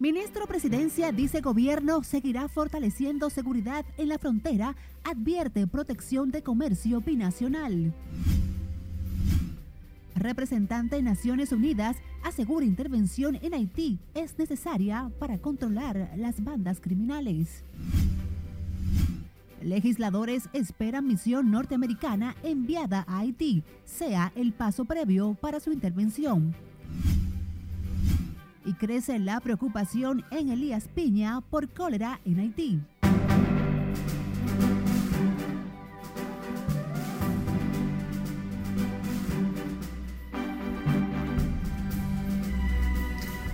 Ministro 0.00 0.46
Presidencia 0.46 1.12
dice 1.12 1.42
gobierno 1.42 2.02
seguirá 2.02 2.48
fortaleciendo 2.48 3.28
seguridad 3.28 3.84
en 3.98 4.08
la 4.08 4.18
frontera, 4.18 4.74
advierte 5.04 5.66
protección 5.66 6.30
de 6.30 6.42
comercio 6.42 7.02
binacional. 7.02 7.92
Representante 10.14 10.96
de 10.96 11.02
Naciones 11.02 11.52
Unidas 11.52 11.98
asegura 12.22 12.64
intervención 12.64 13.38
en 13.42 13.52
Haití 13.52 13.98
es 14.14 14.38
necesaria 14.38 15.10
para 15.18 15.36
controlar 15.36 16.14
las 16.16 16.42
bandas 16.42 16.80
criminales. 16.80 17.62
Legisladores 19.60 20.48
esperan 20.54 21.06
misión 21.08 21.50
norteamericana 21.50 22.36
enviada 22.42 23.04
a 23.06 23.18
Haití 23.18 23.64
sea 23.84 24.32
el 24.34 24.54
paso 24.54 24.86
previo 24.86 25.34
para 25.34 25.60
su 25.60 25.70
intervención 25.72 26.54
y 28.64 28.74
crece 28.74 29.18
la 29.18 29.40
preocupación 29.40 30.24
en 30.30 30.50
Elías 30.50 30.88
Piña 30.94 31.40
por 31.40 31.68
cólera 31.68 32.20
en 32.24 32.40
Haití. 32.40 32.80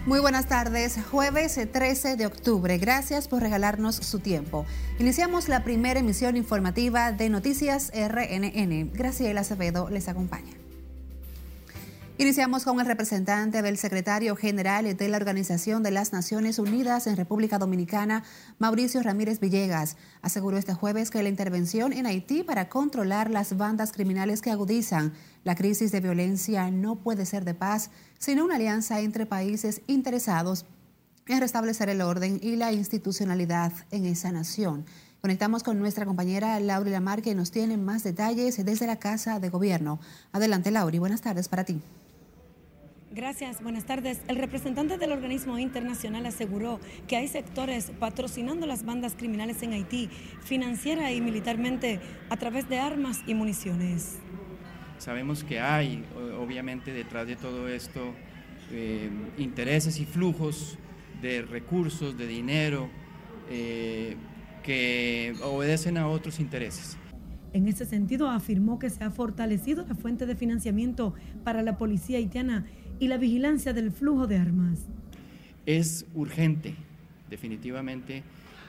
Muy 0.06 0.20
buenas 0.20 0.46
tardes, 0.46 1.00
jueves 1.10 1.58
13 1.72 2.14
de 2.14 2.26
octubre. 2.26 2.78
Gracias 2.78 3.26
por 3.26 3.42
regalarnos 3.42 3.96
su 3.96 4.20
tiempo. 4.20 4.64
Iniciamos 5.00 5.48
la 5.48 5.64
primera 5.64 5.98
emisión 5.98 6.36
informativa 6.36 7.10
de 7.10 7.28
Noticias 7.28 7.90
RNN. 7.92 8.92
Graciela 8.92 9.40
Acevedo 9.40 9.90
les 9.90 10.08
acompaña. 10.08 10.65
Iniciamos 12.18 12.64
con 12.64 12.80
el 12.80 12.86
representante 12.86 13.60
del 13.60 13.76
secretario 13.76 14.36
general 14.36 14.96
de 14.96 15.08
la 15.10 15.18
Organización 15.18 15.82
de 15.82 15.90
las 15.90 16.14
Naciones 16.14 16.58
Unidas 16.58 17.06
en 17.06 17.14
República 17.14 17.58
Dominicana, 17.58 18.24
Mauricio 18.58 19.02
Ramírez 19.02 19.38
Villegas. 19.38 19.98
Aseguró 20.22 20.56
este 20.56 20.72
jueves 20.72 21.10
que 21.10 21.22
la 21.22 21.28
intervención 21.28 21.92
en 21.92 22.06
Haití 22.06 22.42
para 22.42 22.70
controlar 22.70 23.30
las 23.30 23.58
bandas 23.58 23.92
criminales 23.92 24.40
que 24.40 24.50
agudizan 24.50 25.12
la 25.44 25.56
crisis 25.56 25.92
de 25.92 26.00
violencia 26.00 26.70
no 26.70 26.96
puede 26.96 27.26
ser 27.26 27.44
de 27.44 27.52
paz, 27.52 27.90
sino 28.18 28.46
una 28.46 28.56
alianza 28.56 29.00
entre 29.00 29.26
países 29.26 29.82
interesados 29.86 30.64
en 31.26 31.40
restablecer 31.40 31.90
el 31.90 32.00
orden 32.00 32.40
y 32.42 32.56
la 32.56 32.72
institucionalidad 32.72 33.72
en 33.90 34.06
esa 34.06 34.32
nación. 34.32 34.86
Conectamos 35.20 35.62
con 35.62 35.78
nuestra 35.78 36.06
compañera 36.06 36.58
Lauri 36.60 36.92
Lamar, 36.92 37.20
que 37.20 37.34
nos 37.34 37.50
tiene 37.50 37.76
más 37.76 38.04
detalles 38.04 38.64
desde 38.64 38.86
la 38.86 38.96
Casa 38.96 39.38
de 39.38 39.50
Gobierno. 39.50 39.98
Adelante, 40.32 40.70
Lauri. 40.70 40.98
Buenas 40.98 41.20
tardes 41.20 41.48
para 41.48 41.64
ti. 41.64 41.82
Gracias, 43.16 43.62
buenas 43.62 43.86
tardes. 43.86 44.20
El 44.28 44.36
representante 44.36 44.98
del 44.98 45.10
organismo 45.10 45.58
internacional 45.58 46.26
aseguró 46.26 46.80
que 47.08 47.16
hay 47.16 47.28
sectores 47.28 47.90
patrocinando 47.98 48.66
las 48.66 48.84
bandas 48.84 49.14
criminales 49.16 49.62
en 49.62 49.72
Haití, 49.72 50.10
financiera 50.44 51.10
y 51.10 51.22
militarmente, 51.22 51.98
a 52.28 52.36
través 52.36 52.68
de 52.68 52.78
armas 52.78 53.22
y 53.26 53.32
municiones. 53.32 54.18
Sabemos 54.98 55.44
que 55.44 55.60
hay, 55.60 56.04
obviamente, 56.38 56.92
detrás 56.92 57.26
de 57.26 57.36
todo 57.36 57.68
esto, 57.68 58.12
eh, 58.70 59.08
intereses 59.38 59.98
y 59.98 60.04
flujos 60.04 60.76
de 61.22 61.40
recursos, 61.40 62.18
de 62.18 62.26
dinero, 62.26 62.90
eh, 63.48 64.14
que 64.62 65.34
obedecen 65.42 65.96
a 65.96 66.06
otros 66.06 66.38
intereses. 66.38 66.98
En 67.54 67.66
ese 67.68 67.86
sentido, 67.86 68.28
afirmó 68.28 68.78
que 68.78 68.90
se 68.90 69.02
ha 69.02 69.10
fortalecido 69.10 69.86
la 69.88 69.94
fuente 69.94 70.26
de 70.26 70.36
financiamiento 70.36 71.14
para 71.42 71.62
la 71.62 71.78
policía 71.78 72.18
haitiana 72.18 72.66
y 72.98 73.08
la 73.08 73.18
vigilancia 73.18 73.72
del 73.72 73.90
flujo 73.90 74.26
de 74.26 74.38
armas. 74.38 74.80
Es 75.66 76.06
urgente, 76.14 76.74
definitivamente, 77.28 78.22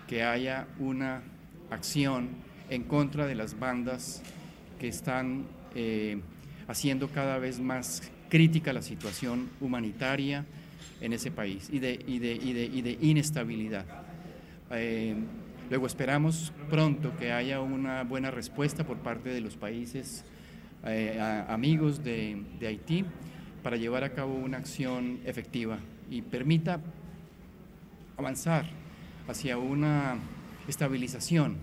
que 0.07 0.23
haya 0.23 0.67
una 0.79 1.21
acción 1.69 2.29
en 2.69 2.83
contra 2.83 3.27
de 3.27 3.35
las 3.35 3.59
bandas 3.59 4.21
que 4.79 4.87
están 4.87 5.45
eh, 5.75 6.19
haciendo 6.67 7.09
cada 7.09 7.37
vez 7.37 7.59
más 7.59 8.01
crítica 8.29 8.73
la 8.73 8.81
situación 8.81 9.49
humanitaria 9.61 10.45
en 10.99 11.13
ese 11.13 11.31
país 11.31 11.69
y 11.71 11.79
de, 11.79 12.03
y 12.07 12.19
de, 12.19 12.97
inestabilidad. 13.01 13.85
Eh, 14.71 15.15
luego 15.69 15.87
esperamos 15.87 16.51
pronto 16.69 17.15
que 17.17 17.31
haya 17.31 17.61
una 17.61 18.03
buena 18.03 18.31
respuesta 18.31 18.85
por 18.85 18.97
parte 18.97 19.29
de 19.29 19.41
los 19.41 19.55
países 19.55 20.25
eh, 20.85 21.45
amigos 21.47 22.03
de 22.03 22.43
Haití 22.61 23.05
para 23.67 23.75
llevar 23.75 24.05
a 24.05 24.13
cabo 24.13 24.33
una 24.33 24.59
acción 24.59 25.19
efectiva 25.25 25.77
y 26.09 26.21
permita 26.21 26.79
avanzar 28.15 28.65
hacia 29.27 29.57
una 29.57 30.15
estabilización. 30.69 31.57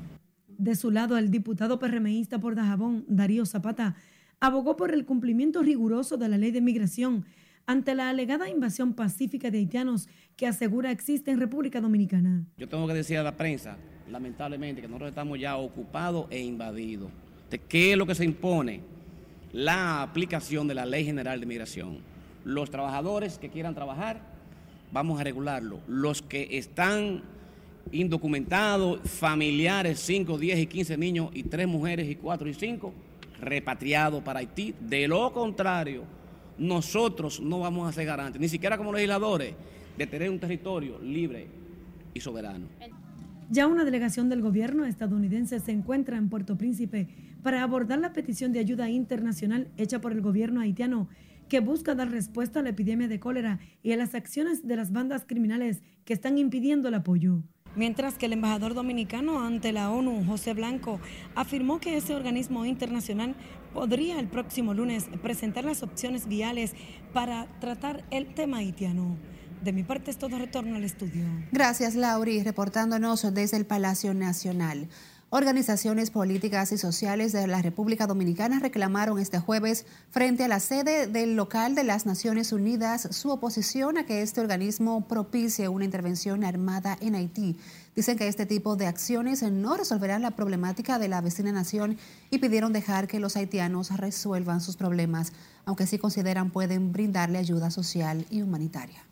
De 0.48 0.74
su 0.74 0.90
lado, 0.90 1.16
el 1.16 1.30
diputado 1.30 1.78
PRMista 1.78 2.38
por 2.38 2.56
Dajabón, 2.56 3.06
Darío 3.08 3.46
Zapata, 3.46 3.96
abogó 4.38 4.76
por 4.76 4.92
el 4.92 5.06
cumplimiento 5.06 5.62
riguroso 5.62 6.18
de 6.18 6.28
la 6.28 6.36
ley 6.36 6.50
de 6.50 6.60
migración 6.60 7.24
ante 7.64 7.94
la 7.94 8.10
alegada 8.10 8.50
invasión 8.50 8.92
pacífica 8.92 9.50
de 9.50 9.56
haitianos 9.56 10.06
que 10.36 10.46
asegura 10.46 10.90
existe 10.90 11.30
en 11.30 11.40
República 11.40 11.80
Dominicana. 11.80 12.44
Yo 12.58 12.68
tengo 12.68 12.86
que 12.86 12.92
decir 12.92 13.16
a 13.16 13.22
la 13.22 13.34
prensa, 13.34 13.78
lamentablemente, 14.10 14.82
que 14.82 14.88
nosotros 14.88 15.08
estamos 15.08 15.40
ya 15.40 15.56
ocupados 15.56 16.26
e 16.28 16.42
invadidos. 16.42 17.10
¿De 17.48 17.58
qué 17.58 17.92
es 17.92 17.96
lo 17.96 18.04
que 18.04 18.14
se 18.14 18.26
impone? 18.26 18.82
La 19.54 20.02
aplicación 20.02 20.66
de 20.66 20.74
la 20.74 20.84
Ley 20.84 21.04
General 21.04 21.38
de 21.38 21.46
Migración. 21.46 21.98
Los 22.44 22.70
trabajadores 22.70 23.38
que 23.38 23.50
quieran 23.50 23.74
trabajar, 23.74 24.20
vamos 24.92 25.20
a 25.20 25.24
regularlo. 25.24 25.78
Los 25.86 26.22
que 26.22 26.58
están 26.58 27.22
indocumentados, 27.92 29.00
familiares, 29.08 30.00
5, 30.00 30.38
10 30.38 30.58
y 30.58 30.66
15 30.66 30.96
niños 30.96 31.30
y 31.32 31.44
3 31.44 31.68
mujeres 31.68 32.10
y 32.10 32.16
4 32.16 32.48
y 32.48 32.54
5, 32.54 32.92
repatriados 33.40 34.24
para 34.24 34.40
Haití. 34.40 34.74
De 34.80 35.06
lo 35.06 35.32
contrario, 35.32 36.02
nosotros 36.58 37.38
no 37.38 37.60
vamos 37.60 37.88
a 37.88 37.92
ser 37.92 38.06
garantes, 38.06 38.40
ni 38.40 38.48
siquiera 38.48 38.76
como 38.76 38.92
legisladores, 38.92 39.54
de 39.96 40.06
tener 40.08 40.30
un 40.30 40.40
territorio 40.40 40.98
libre 40.98 41.46
y 42.12 42.18
soberano. 42.18 42.66
Ya 43.50 43.68
una 43.68 43.84
delegación 43.84 44.28
del 44.28 44.42
gobierno 44.42 44.84
estadounidense 44.84 45.60
se 45.60 45.70
encuentra 45.70 46.16
en 46.16 46.28
Puerto 46.28 46.56
Príncipe 46.56 47.06
para 47.44 47.62
abordar 47.62 47.98
la 47.98 48.14
petición 48.14 48.52
de 48.52 48.58
ayuda 48.58 48.88
internacional 48.88 49.68
hecha 49.76 50.00
por 50.00 50.12
el 50.12 50.22
gobierno 50.22 50.62
haitiano 50.62 51.08
que 51.50 51.60
busca 51.60 51.94
dar 51.94 52.10
respuesta 52.10 52.60
a 52.60 52.62
la 52.62 52.70
epidemia 52.70 53.06
de 53.06 53.20
cólera 53.20 53.60
y 53.82 53.92
a 53.92 53.98
las 53.98 54.14
acciones 54.14 54.66
de 54.66 54.76
las 54.76 54.92
bandas 54.92 55.24
criminales 55.26 55.82
que 56.06 56.14
están 56.14 56.38
impidiendo 56.38 56.88
el 56.88 56.94
apoyo. 56.94 57.42
Mientras 57.76 58.14
que 58.14 58.26
el 58.26 58.32
embajador 58.32 58.72
dominicano 58.72 59.44
ante 59.44 59.72
la 59.72 59.90
ONU, 59.90 60.24
José 60.24 60.54
Blanco, 60.54 61.00
afirmó 61.34 61.80
que 61.80 61.98
ese 61.98 62.14
organismo 62.14 62.64
internacional 62.64 63.34
podría 63.74 64.18
el 64.20 64.28
próximo 64.28 64.72
lunes 64.72 65.04
presentar 65.22 65.66
las 65.66 65.82
opciones 65.82 66.26
viales 66.26 66.72
para 67.12 67.46
tratar 67.60 68.04
el 68.10 68.32
tema 68.32 68.58
haitiano. 68.58 69.18
De 69.62 69.72
mi 69.72 69.82
parte 69.82 70.10
es 70.10 70.18
todo 70.18 70.38
retorno 70.38 70.76
al 70.76 70.84
estudio. 70.84 71.24
Gracias, 71.52 71.94
Lauri, 71.94 72.42
reportándonos 72.42 73.34
desde 73.34 73.56
el 73.58 73.66
Palacio 73.66 74.14
Nacional. 74.14 74.88
Organizaciones 75.36 76.12
políticas 76.12 76.70
y 76.70 76.78
sociales 76.78 77.32
de 77.32 77.48
la 77.48 77.60
República 77.60 78.06
Dominicana 78.06 78.60
reclamaron 78.60 79.18
este 79.18 79.40
jueves 79.40 79.84
frente 80.08 80.44
a 80.44 80.48
la 80.48 80.60
sede 80.60 81.08
del 81.08 81.34
local 81.34 81.74
de 81.74 81.82
las 81.82 82.06
Naciones 82.06 82.52
Unidas 82.52 83.08
su 83.10 83.30
oposición 83.30 83.98
a 83.98 84.06
que 84.06 84.22
este 84.22 84.40
organismo 84.40 85.08
propicie 85.08 85.66
una 85.66 85.84
intervención 85.84 86.44
armada 86.44 86.96
en 87.00 87.16
Haití. 87.16 87.56
Dicen 87.96 88.16
que 88.16 88.28
este 88.28 88.46
tipo 88.46 88.76
de 88.76 88.86
acciones 88.86 89.42
no 89.42 89.76
resolverán 89.76 90.22
la 90.22 90.36
problemática 90.36 91.00
de 91.00 91.08
la 91.08 91.20
vecina 91.20 91.50
nación 91.50 91.98
y 92.30 92.38
pidieron 92.38 92.72
dejar 92.72 93.08
que 93.08 93.18
los 93.18 93.34
haitianos 93.36 93.90
resuelvan 93.90 94.60
sus 94.60 94.76
problemas, 94.76 95.32
aunque 95.64 95.88
sí 95.88 95.98
consideran 95.98 96.52
pueden 96.52 96.92
brindarle 96.92 97.38
ayuda 97.38 97.72
social 97.72 98.24
y 98.30 98.42
humanitaria 98.42 99.04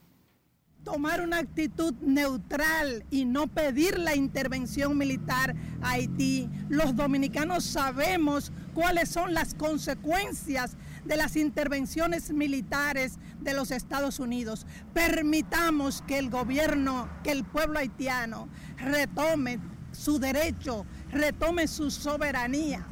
tomar 0.84 1.20
una 1.20 1.38
actitud 1.38 1.94
neutral 2.00 3.04
y 3.10 3.24
no 3.24 3.46
pedir 3.46 3.98
la 3.98 4.14
intervención 4.14 4.98
militar 4.98 5.54
a 5.80 5.92
Haití. 5.92 6.48
Los 6.68 6.96
dominicanos 6.96 7.64
sabemos 7.64 8.52
cuáles 8.74 9.08
son 9.08 9.34
las 9.34 9.54
consecuencias 9.54 10.76
de 11.04 11.16
las 11.16 11.36
intervenciones 11.36 12.30
militares 12.30 13.18
de 13.40 13.54
los 13.54 13.70
Estados 13.70 14.18
Unidos. 14.20 14.66
Permitamos 14.92 16.02
que 16.02 16.18
el 16.18 16.30
gobierno, 16.30 17.08
que 17.22 17.32
el 17.32 17.44
pueblo 17.44 17.78
haitiano 17.78 18.48
retome 18.76 19.58
su 19.92 20.18
derecho, 20.18 20.86
retome 21.10 21.68
su 21.68 21.90
soberanía. 21.90 22.86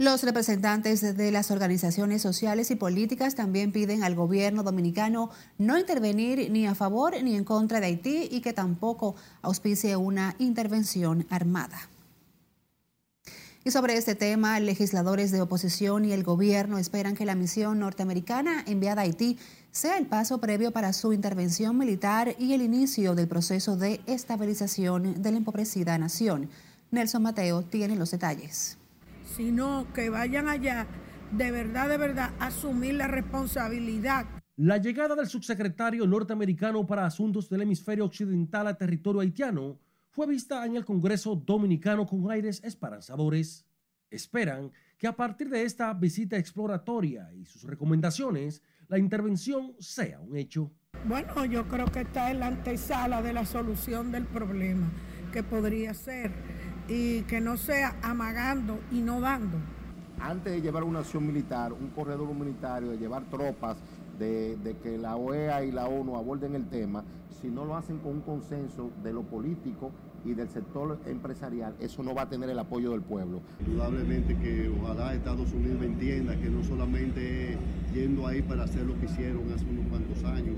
Los 0.00 0.22
representantes 0.22 1.00
de 1.16 1.32
las 1.32 1.50
organizaciones 1.50 2.22
sociales 2.22 2.70
y 2.70 2.76
políticas 2.76 3.34
también 3.34 3.72
piden 3.72 4.04
al 4.04 4.14
gobierno 4.14 4.62
dominicano 4.62 5.30
no 5.58 5.76
intervenir 5.76 6.52
ni 6.52 6.68
a 6.68 6.76
favor 6.76 7.20
ni 7.20 7.34
en 7.34 7.42
contra 7.42 7.80
de 7.80 7.86
Haití 7.86 8.28
y 8.30 8.40
que 8.40 8.52
tampoco 8.52 9.16
auspicie 9.42 9.96
una 9.96 10.36
intervención 10.38 11.26
armada. 11.30 11.80
Y 13.64 13.72
sobre 13.72 13.96
este 13.96 14.14
tema, 14.14 14.60
legisladores 14.60 15.32
de 15.32 15.40
oposición 15.40 16.04
y 16.04 16.12
el 16.12 16.22
gobierno 16.22 16.78
esperan 16.78 17.16
que 17.16 17.26
la 17.26 17.34
misión 17.34 17.80
norteamericana 17.80 18.62
enviada 18.68 19.02
a 19.02 19.04
Haití 19.04 19.36
sea 19.72 19.98
el 19.98 20.06
paso 20.06 20.38
previo 20.38 20.70
para 20.70 20.92
su 20.92 21.12
intervención 21.12 21.76
militar 21.76 22.36
y 22.38 22.52
el 22.52 22.62
inicio 22.62 23.16
del 23.16 23.26
proceso 23.26 23.76
de 23.76 24.00
estabilización 24.06 25.20
de 25.20 25.32
la 25.32 25.38
empobrecida 25.38 25.98
nación. 25.98 26.48
Nelson 26.92 27.22
Mateo 27.22 27.62
tiene 27.62 27.96
los 27.96 28.12
detalles. 28.12 28.77
Sino 29.36 29.86
que 29.94 30.10
vayan 30.10 30.48
allá, 30.48 30.86
de 31.30 31.50
verdad, 31.50 31.88
de 31.88 31.98
verdad, 31.98 32.32
asumir 32.40 32.94
la 32.94 33.06
responsabilidad. 33.06 34.26
La 34.56 34.78
llegada 34.78 35.14
del 35.14 35.28
subsecretario 35.28 36.06
norteamericano 36.06 36.84
para 36.86 37.06
Asuntos 37.06 37.48
del 37.48 37.62
Hemisferio 37.62 38.06
Occidental 38.06 38.66
a 38.66 38.76
territorio 38.76 39.20
haitiano 39.20 39.78
fue 40.10 40.26
vista 40.26 40.66
en 40.66 40.74
el 40.74 40.84
Congreso 40.84 41.36
Dominicano 41.36 42.04
con 42.06 42.28
aires 42.30 42.60
esperanzadores. 42.64 43.64
Esperan 44.10 44.72
que 44.96 45.06
a 45.06 45.14
partir 45.14 45.48
de 45.48 45.62
esta 45.62 45.94
visita 45.94 46.36
exploratoria 46.36 47.30
y 47.32 47.44
sus 47.44 47.62
recomendaciones, 47.62 48.62
la 48.88 48.98
intervención 48.98 49.74
sea 49.78 50.18
un 50.18 50.36
hecho. 50.36 50.72
Bueno, 51.04 51.44
yo 51.44 51.68
creo 51.68 51.86
que 51.86 52.00
está 52.00 52.30
en 52.32 52.40
la 52.40 52.48
antesala 52.48 53.22
de 53.22 53.32
la 53.32 53.44
solución 53.44 54.10
del 54.10 54.24
problema, 54.24 54.90
que 55.32 55.44
podría 55.44 55.94
ser, 55.94 56.32
y 56.88 57.22
que 57.22 57.40
no 57.40 57.56
sea 57.56 57.96
amagando 58.02 58.78
y 58.90 59.00
no 59.00 59.20
dando. 59.20 59.58
Antes 60.20 60.54
de 60.54 60.60
llevar 60.60 60.82
una 60.82 61.00
acción 61.00 61.26
militar, 61.26 61.72
un 61.72 61.88
corredor 61.88 62.28
humanitario, 62.28 62.90
de 62.90 62.98
llevar 62.98 63.24
tropas, 63.24 63.76
de, 64.18 64.56
de, 64.56 64.76
que 64.78 64.98
la 64.98 65.16
OEA 65.16 65.64
y 65.64 65.70
la 65.70 65.86
ONU 65.86 66.16
aborden 66.16 66.56
el 66.56 66.66
tema, 66.66 67.04
si 67.40 67.48
no 67.48 67.64
lo 67.64 67.76
hacen 67.76 67.98
con 67.98 68.12
un 68.12 68.20
consenso 68.22 68.90
de 69.04 69.12
lo 69.12 69.22
político 69.22 69.92
y 70.24 70.34
del 70.34 70.48
sector 70.48 70.98
empresarial, 71.06 71.74
eso 71.78 72.02
no 72.02 72.14
va 72.14 72.22
a 72.22 72.28
tener 72.28 72.50
el 72.50 72.58
apoyo 72.58 72.90
del 72.90 73.02
pueblo. 73.02 73.40
Indudablemente 73.60 74.36
que 74.36 74.68
ojalá 74.68 75.14
Estados 75.14 75.52
Unidos 75.52 75.82
entienda 75.82 76.36
que 76.36 76.50
no 76.50 76.64
solamente 76.64 77.56
yendo 77.94 78.26
ahí 78.26 78.42
para 78.42 78.64
hacer 78.64 78.84
lo 78.84 78.98
que 78.98 79.06
hicieron 79.06 79.52
hace 79.52 79.64
unos 79.66 79.86
cuantos 79.86 80.24
años, 80.24 80.56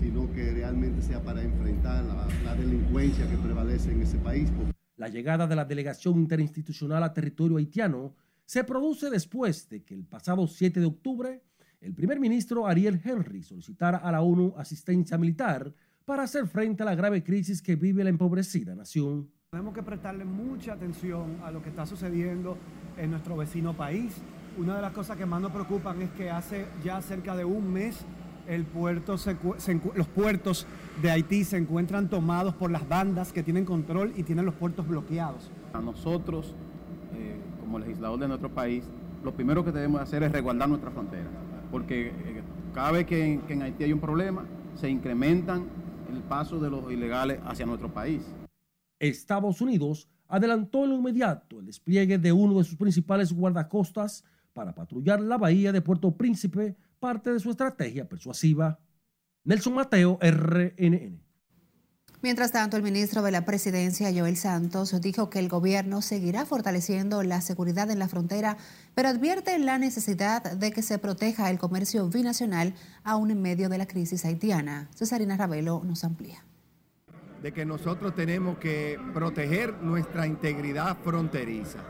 sino 0.00 0.32
que 0.32 0.52
realmente 0.52 1.02
sea 1.02 1.20
para 1.22 1.42
enfrentar 1.42 2.02
la, 2.04 2.26
la 2.44 2.54
delincuencia 2.54 3.28
que 3.28 3.36
prevalece 3.36 3.92
en 3.92 4.02
ese 4.02 4.16
país. 4.18 4.50
La 5.02 5.08
llegada 5.08 5.48
de 5.48 5.56
la 5.56 5.64
delegación 5.64 6.14
interinstitucional 6.14 7.02
a 7.02 7.12
territorio 7.12 7.56
haitiano 7.56 8.14
se 8.44 8.62
produce 8.62 9.10
después 9.10 9.68
de 9.68 9.82
que 9.82 9.94
el 9.94 10.04
pasado 10.04 10.46
7 10.46 10.78
de 10.78 10.86
octubre 10.86 11.42
el 11.80 11.92
primer 11.92 12.20
ministro 12.20 12.68
Ariel 12.68 13.00
Henry 13.04 13.42
solicitara 13.42 13.98
a 13.98 14.12
la 14.12 14.22
ONU 14.22 14.54
asistencia 14.56 15.18
militar 15.18 15.74
para 16.04 16.22
hacer 16.22 16.46
frente 16.46 16.84
a 16.84 16.86
la 16.86 16.94
grave 16.94 17.24
crisis 17.24 17.60
que 17.60 17.74
vive 17.74 18.04
la 18.04 18.10
empobrecida 18.10 18.76
nación. 18.76 19.28
Tenemos 19.50 19.74
que 19.74 19.82
prestarle 19.82 20.24
mucha 20.24 20.74
atención 20.74 21.36
a 21.42 21.50
lo 21.50 21.60
que 21.64 21.70
está 21.70 21.84
sucediendo 21.84 22.56
en 22.96 23.10
nuestro 23.10 23.36
vecino 23.36 23.76
país. 23.76 24.14
Una 24.56 24.76
de 24.76 24.82
las 24.82 24.92
cosas 24.92 25.16
que 25.16 25.26
más 25.26 25.40
nos 25.40 25.50
preocupan 25.50 26.00
es 26.00 26.10
que 26.10 26.30
hace 26.30 26.66
ya 26.84 27.02
cerca 27.02 27.34
de 27.34 27.44
un 27.44 27.72
mes 27.72 27.96
el 28.54 28.64
puerto 28.64 29.18
se, 29.18 29.36
se, 29.58 29.80
los 29.94 30.06
puertos 30.06 30.66
de 31.00 31.10
Haití 31.10 31.44
se 31.44 31.56
encuentran 31.56 32.08
tomados 32.08 32.54
por 32.54 32.70
las 32.70 32.88
bandas 32.88 33.32
que 33.32 33.42
tienen 33.42 33.64
control 33.64 34.12
y 34.16 34.22
tienen 34.22 34.44
los 34.44 34.54
puertos 34.54 34.86
bloqueados. 34.86 35.50
A 35.72 35.80
nosotros, 35.80 36.54
eh, 37.14 37.36
como 37.60 37.78
legislador 37.78 38.20
de 38.20 38.28
nuestro 38.28 38.50
país, 38.50 38.84
lo 39.24 39.32
primero 39.32 39.64
que 39.64 39.72
debemos 39.72 40.00
hacer 40.00 40.22
es 40.22 40.32
resguardar 40.32 40.68
nuestra 40.68 40.90
frontera 40.90 41.28
porque 41.72 42.08
eh, 42.08 42.42
cada 42.74 42.92
vez 42.92 43.06
que, 43.06 43.40
que 43.48 43.54
en 43.54 43.62
Haití 43.62 43.84
hay 43.84 43.92
un 43.92 43.98
problema, 43.98 44.44
se 44.76 44.88
incrementan 44.88 45.64
el 46.12 46.22
paso 46.22 46.60
de 46.60 46.70
los 46.70 46.92
ilegales 46.92 47.40
hacia 47.44 47.66
nuestro 47.66 47.92
país. 47.92 48.22
Estados 49.00 49.60
Unidos 49.60 50.08
adelantó 50.28 50.84
en 50.84 50.90
lo 50.90 50.96
inmediato 50.96 51.58
el 51.58 51.66
despliegue 51.66 52.18
de 52.18 52.30
uno 52.30 52.58
de 52.58 52.64
sus 52.64 52.76
principales 52.76 53.32
guardacostas 53.32 54.22
para 54.52 54.74
patrullar 54.74 55.20
la 55.20 55.38
bahía 55.38 55.72
de 55.72 55.80
Puerto 55.80 56.14
Príncipe, 56.14 56.76
parte 57.02 57.32
de 57.32 57.40
su 57.40 57.50
estrategia 57.50 58.08
persuasiva. 58.08 58.78
Nelson 59.42 59.74
Mateo, 59.74 60.20
RNN. 60.22 61.20
Mientras 62.22 62.52
tanto, 62.52 62.76
el 62.76 62.84
ministro 62.84 63.22
de 63.22 63.32
la 63.32 63.44
Presidencia, 63.44 64.12
Joel 64.16 64.36
Santos, 64.36 64.94
dijo 65.00 65.28
que 65.28 65.40
el 65.40 65.48
gobierno 65.48 66.00
seguirá 66.00 66.46
fortaleciendo 66.46 67.24
la 67.24 67.40
seguridad 67.40 67.90
en 67.90 67.98
la 67.98 68.06
frontera, 68.06 68.56
pero 68.94 69.08
advierte 69.08 69.58
la 69.58 69.78
necesidad 69.78 70.52
de 70.52 70.70
que 70.70 70.82
se 70.82 70.98
proteja 70.98 71.50
el 71.50 71.58
comercio 71.58 72.08
binacional 72.08 72.74
aún 73.02 73.32
en 73.32 73.42
medio 73.42 73.68
de 73.68 73.78
la 73.78 73.86
crisis 73.86 74.24
haitiana. 74.24 74.88
Cesarina 74.94 75.36
Ravelo 75.36 75.82
nos 75.84 76.04
amplía. 76.04 76.44
De 77.42 77.52
que 77.52 77.64
nosotros 77.64 78.14
tenemos 78.14 78.58
que 78.58 78.96
proteger 79.12 79.74
nuestra 79.82 80.28
integridad 80.28 80.96
fronteriza. 81.02 81.80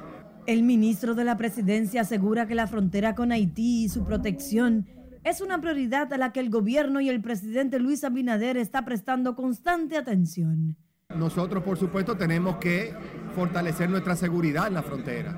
El 0.46 0.62
ministro 0.62 1.14
de 1.14 1.24
la 1.24 1.36
Presidencia 1.36 2.00
asegura 2.00 2.46
que 2.46 2.54
la 2.54 2.66
frontera 2.66 3.14
con 3.14 3.30
Haití 3.30 3.84
y 3.84 3.88
su 3.90 4.04
protección 4.04 4.86
es 5.24 5.40
una 5.40 5.60
prioridad 5.60 6.12
a 6.12 6.18
la 6.18 6.32
que 6.32 6.40
el 6.40 6.50
gobierno 6.50 7.00
y 7.00 7.08
el 7.08 7.20
presidente 7.20 7.78
Luis 7.78 8.04
Abinader 8.04 8.56
está 8.56 8.84
prestando 8.84 9.36
constante 9.36 9.96
atención. 9.96 10.76
Nosotros, 11.16 11.62
por 11.62 11.78
supuesto, 11.78 12.16
tenemos 12.16 12.56
que 12.56 12.94
fortalecer 13.34 13.88
nuestra 13.88 14.16
seguridad 14.16 14.66
en 14.66 14.74
la 14.74 14.82
frontera. 14.82 15.36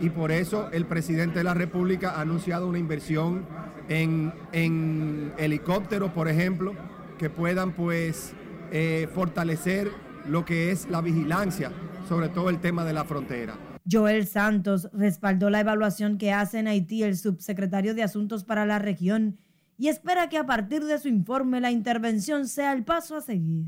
Y 0.00 0.10
por 0.10 0.32
eso 0.32 0.70
el 0.72 0.86
presidente 0.86 1.38
de 1.38 1.44
la 1.44 1.54
República 1.54 2.10
ha 2.12 2.20
anunciado 2.20 2.68
una 2.68 2.78
inversión 2.78 3.46
en, 3.88 5.32
helicópteros, 5.38 6.10
por 6.12 6.28
ejemplo, 6.28 6.74
que 7.18 7.30
puedan 7.30 7.72
pues 7.72 8.34
eh, 8.72 9.08
fortalecer 9.14 9.90
lo 10.26 10.44
que 10.44 10.70
es 10.70 10.88
la 10.88 11.00
vigilancia, 11.00 11.70
sobre 12.08 12.28
todo 12.28 12.50
el 12.50 12.58
tema 12.58 12.84
de 12.84 12.92
la 12.92 13.04
frontera. 13.04 13.54
Joel 13.90 14.26
Santos 14.26 14.88
respaldó 14.92 15.50
la 15.50 15.60
evaluación 15.60 16.16
que 16.16 16.32
hace 16.32 16.58
en 16.58 16.68
Haití 16.68 17.02
el 17.02 17.16
subsecretario 17.16 17.94
de 17.94 18.02
Asuntos 18.02 18.44
para 18.44 18.64
la 18.64 18.78
región 18.78 19.38
y 19.76 19.88
espera 19.88 20.28
que 20.28 20.38
a 20.38 20.46
partir 20.46 20.84
de 20.84 20.98
su 20.98 21.08
informe 21.08 21.60
la 21.60 21.70
intervención 21.70 22.48
sea 22.48 22.72
el 22.72 22.84
paso 22.84 23.16
a 23.16 23.20
seguir. 23.20 23.66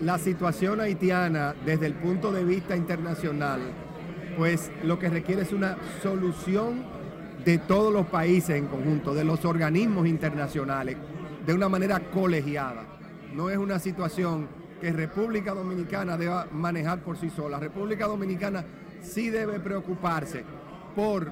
La 0.00 0.18
situación 0.18 0.80
haitiana 0.80 1.54
desde 1.64 1.86
el 1.86 1.94
punto 1.94 2.32
de 2.32 2.44
vista 2.44 2.76
internacional, 2.76 3.60
pues 4.36 4.72
lo 4.82 4.98
que 4.98 5.08
requiere 5.08 5.42
es 5.42 5.52
una 5.52 5.76
solución 6.02 6.84
de 7.44 7.58
todos 7.58 7.92
los 7.92 8.06
países 8.06 8.56
en 8.56 8.66
conjunto, 8.66 9.14
de 9.14 9.24
los 9.24 9.44
organismos 9.44 10.06
internacionales, 10.06 10.96
de 11.46 11.54
una 11.54 11.68
manera 11.68 12.00
colegiada. 12.10 12.86
No 13.34 13.50
es 13.50 13.58
una 13.58 13.78
situación 13.78 14.48
que 14.80 14.92
República 14.92 15.52
Dominicana 15.54 16.16
deba 16.16 16.46
manejar 16.52 17.02
por 17.02 17.16
sí 17.16 17.30
sola. 17.30 17.58
República 17.58 18.06
Dominicana 18.06 18.64
sí 19.04 19.30
debe 19.30 19.60
preocuparse 19.60 20.44
por 20.96 21.30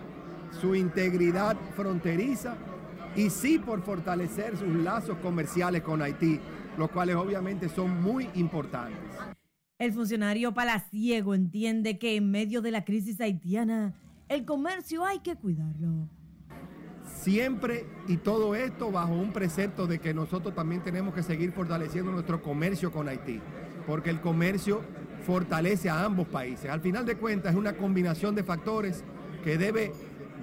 su 0.61 0.75
integridad 0.75 1.57
fronteriza 1.75 2.57
y 3.17 3.31
sí 3.31 3.58
por 3.58 3.82
fortalecer 3.82 4.56
sus 4.56 4.69
lazos 4.69 5.19
comerciales 5.19 5.82
con 5.82 6.03
Haití, 6.03 6.41
los 6.77 6.91
cuales 6.91 7.17
obviamente 7.17 7.69
son 7.69 8.03
muy 8.03 8.29
importantes. 8.35 8.99
El 9.79 9.93
funcionario 9.93 10.55
palaciego 10.55 11.35
entiende 11.35 11.99
que 11.99 12.17
en 12.17 12.31
medio 12.31 12.63
de 12.63 12.70
la 12.70 12.85
crisis 12.85 13.20
haitiana, 13.20 13.94
el 14.29 14.44
comercio 14.44 15.05
hay 15.05 15.19
que 15.19 15.35
cuidarlo. 15.35 16.08
Siempre 17.05 17.87
y 18.08 18.17
todo 18.19 18.55
esto 18.55 18.91
bajo 18.91 19.13
un 19.13 19.32
precepto 19.32 19.87
de 19.87 19.99
que 19.99 20.15
nosotros 20.15 20.55
también 20.55 20.82
tenemos 20.82 21.15
que 21.15 21.23
seguir 21.23 21.53
fortaleciendo 21.53 22.13
nuestro 22.13 22.43
comercio 22.43 22.93
con 22.93 23.08
Haití, 23.08 23.41
porque 23.87 24.11
el 24.11 24.20
comercio 24.20 24.82
fortalece 25.24 25.88
a 25.88 26.05
ambos 26.05 26.29
países. 26.29 26.70
Al 26.70 26.81
final 26.81 27.06
de 27.06 27.17
cuentas 27.17 27.52
es 27.52 27.58
una 27.58 27.76
combinación 27.76 28.34
de 28.34 28.44
factores 28.44 29.05
que 29.44 29.58
debe 29.58 29.93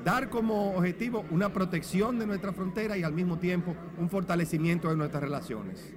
dar 0.04 0.30
como 0.30 0.76
objetivo 0.76 1.26
una 1.30 1.52
protección 1.52 2.20
de 2.20 2.26
nuestra 2.26 2.54
frontera 2.54 2.98
y 2.98 3.04
al 3.04 3.14
mismo 3.14 3.38
tiempo 3.38 3.76
un 3.98 4.10
fortalecimiento 4.10 4.90
de 4.90 4.96
nuestras 4.96 5.24
relaciones. 5.24 5.94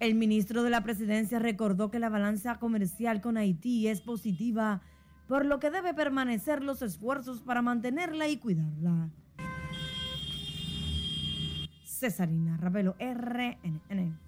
El 0.00 0.14
ministro 0.14 0.62
de 0.62 0.70
la 0.70 0.82
Presidencia 0.82 1.38
recordó 1.38 1.90
que 1.90 1.98
la 1.98 2.08
balanza 2.10 2.58
comercial 2.58 3.20
con 3.20 3.36
Haití 3.36 3.88
es 3.88 4.02
positiva, 4.02 4.82
por 5.28 5.46
lo 5.46 5.60
que 5.60 5.70
debe 5.70 5.94
permanecer 5.94 6.62
los 6.62 6.82
esfuerzos 6.82 7.40
para 7.40 7.62
mantenerla 7.62 8.28
y 8.28 8.36
cuidarla. 8.36 9.08
Cesarina 11.84 12.58
Ravelo, 12.58 12.96
RNN. 12.98 14.18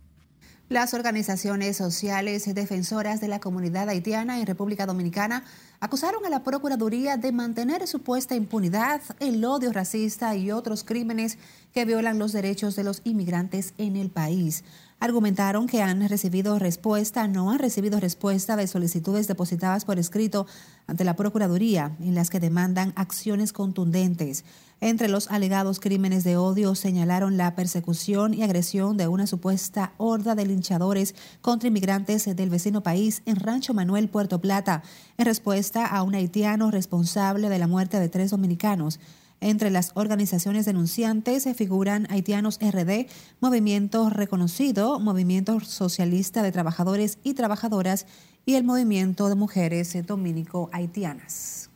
Las 0.68 0.94
organizaciones 0.94 1.76
sociales 1.76 2.52
defensoras 2.52 3.20
de 3.20 3.28
la 3.28 3.38
comunidad 3.38 3.88
haitiana 3.88 4.40
en 4.40 4.46
República 4.46 4.85
Dominicana 4.85 5.44
acusaron 5.78 6.26
a 6.26 6.28
la 6.28 6.42
Procuraduría 6.42 7.16
de 7.16 7.30
mantener 7.30 7.87
supuesta 7.87 8.35
impunidad, 8.35 9.00
el 9.20 9.44
odio 9.44 9.73
racista 9.73 10.35
y 10.35 10.50
otros 10.50 10.82
crímenes 10.82 11.38
que 11.73 11.85
violan 11.85 12.18
los 12.18 12.32
derechos 12.32 12.75
de 12.75 12.82
los 12.82 13.00
inmigrantes 13.04 13.75
en 13.78 13.94
el 13.94 14.11
país. 14.11 14.64
Argumentaron 14.98 15.66
que 15.66 15.82
han 15.82 16.08
recibido 16.08 16.58
respuesta, 16.58 17.28
no 17.28 17.50
han 17.50 17.58
recibido 17.58 18.00
respuesta 18.00 18.56
de 18.56 18.66
solicitudes 18.66 19.28
depositadas 19.28 19.84
por 19.84 19.98
escrito 19.98 20.46
ante 20.86 21.04
la 21.04 21.16
Procuraduría 21.16 21.96
en 22.00 22.14
las 22.14 22.30
que 22.30 22.40
demandan 22.40 22.92
acciones 22.96 23.52
contundentes. 23.52 24.44
Entre 24.80 25.08
los 25.08 25.30
alegados 25.30 25.80
crímenes 25.80 26.22
de 26.22 26.36
odio 26.36 26.74
señalaron 26.74 27.36
la 27.36 27.54
persecución 27.54 28.34
y 28.34 28.42
agresión 28.42 28.96
de 28.96 29.08
una 29.08 29.26
supuesta 29.26 29.92
horda 29.96 30.34
de 30.34 30.44
linchadores 30.44 31.14
contra 31.40 31.68
inmigrantes 31.68 32.24
del 32.36 32.50
vecino 32.50 32.82
país 32.82 33.22
en 33.24 33.36
Rancho 33.36 33.72
Manuel, 33.72 34.08
Puerto 34.08 34.40
Plata, 34.40 34.82
en 35.16 35.24
respuesta 35.24 35.86
a 35.86 36.02
un 36.02 36.14
haitiano 36.14 36.70
responsable 36.70 37.48
de 37.48 37.58
la 37.58 37.66
muerte 37.66 37.98
de 37.98 38.08
tres 38.10 38.30
dominicanos. 38.30 39.00
Entre 39.40 39.70
las 39.70 39.92
organizaciones 39.94 40.64
denunciantes 40.64 41.42
se 41.42 41.54
figuran 41.54 42.06
Haitianos 42.10 42.58
RD, 42.60 43.06
Movimiento 43.40 44.08
Reconocido, 44.08 44.98
Movimiento 44.98 45.60
Socialista 45.60 46.42
de 46.42 46.52
Trabajadores 46.52 47.18
y 47.22 47.34
Trabajadoras 47.34 48.06
y 48.46 48.54
el 48.54 48.64
Movimiento 48.64 49.28
de 49.28 49.34
Mujeres 49.34 49.96
Dominico-Haitianas. 50.06 51.70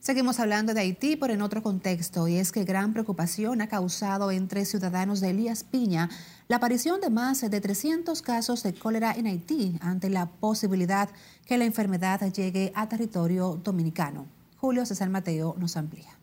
Seguimos 0.00 0.40
hablando 0.40 0.72
de 0.72 0.80
Haití, 0.80 1.16
pero 1.16 1.34
en 1.34 1.42
otro 1.42 1.62
contexto, 1.62 2.26
y 2.26 2.36
es 2.36 2.52
que 2.52 2.64
gran 2.64 2.94
preocupación 2.94 3.60
ha 3.60 3.68
causado 3.68 4.30
entre 4.30 4.64
ciudadanos 4.64 5.20
de 5.20 5.30
Elías 5.30 5.62
Piña 5.62 6.08
la 6.48 6.56
aparición 6.56 7.02
de 7.02 7.10
más 7.10 7.42
de 7.42 7.60
300 7.60 8.22
casos 8.22 8.62
de 8.62 8.72
cólera 8.72 9.12
en 9.12 9.26
Haití 9.26 9.76
ante 9.80 10.08
la 10.08 10.26
posibilidad 10.26 11.10
que 11.44 11.58
la 11.58 11.66
enfermedad 11.66 12.20
llegue 12.32 12.72
a 12.74 12.88
territorio 12.88 13.60
dominicano. 13.62 14.39
Julio 14.60 14.84
César 14.84 15.08
Mateo 15.08 15.56
nos 15.58 15.78
amplía. 15.78 16.18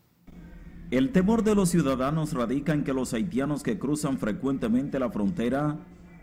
El 0.91 1.11
temor 1.11 1.43
de 1.43 1.55
los 1.55 1.69
ciudadanos 1.69 2.33
radica 2.33 2.71
en 2.71 2.83
que 2.83 2.93
los 2.93 3.11
haitianos 3.15 3.63
que 3.63 3.79
cruzan 3.79 4.19
frecuentemente 4.19 4.99
la 4.99 5.09
frontera 5.09 5.79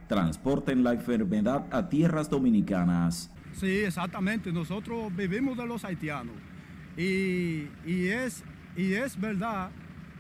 transporten 0.07 0.85
la 0.85 0.93
enfermedad 0.93 1.67
a 1.73 1.89
tierras 1.89 2.31
dominicanas. 2.31 3.33
Sí, 3.55 3.67
exactamente. 3.67 4.53
Nosotros 4.53 5.15
vivimos 5.17 5.59
de 5.59 5.67
los 5.67 5.85
haitianos. 5.85 6.37
Y, 6.97 7.67
es, 7.85 8.45
y 8.77 8.93
es 8.93 9.21
verdad 9.21 9.73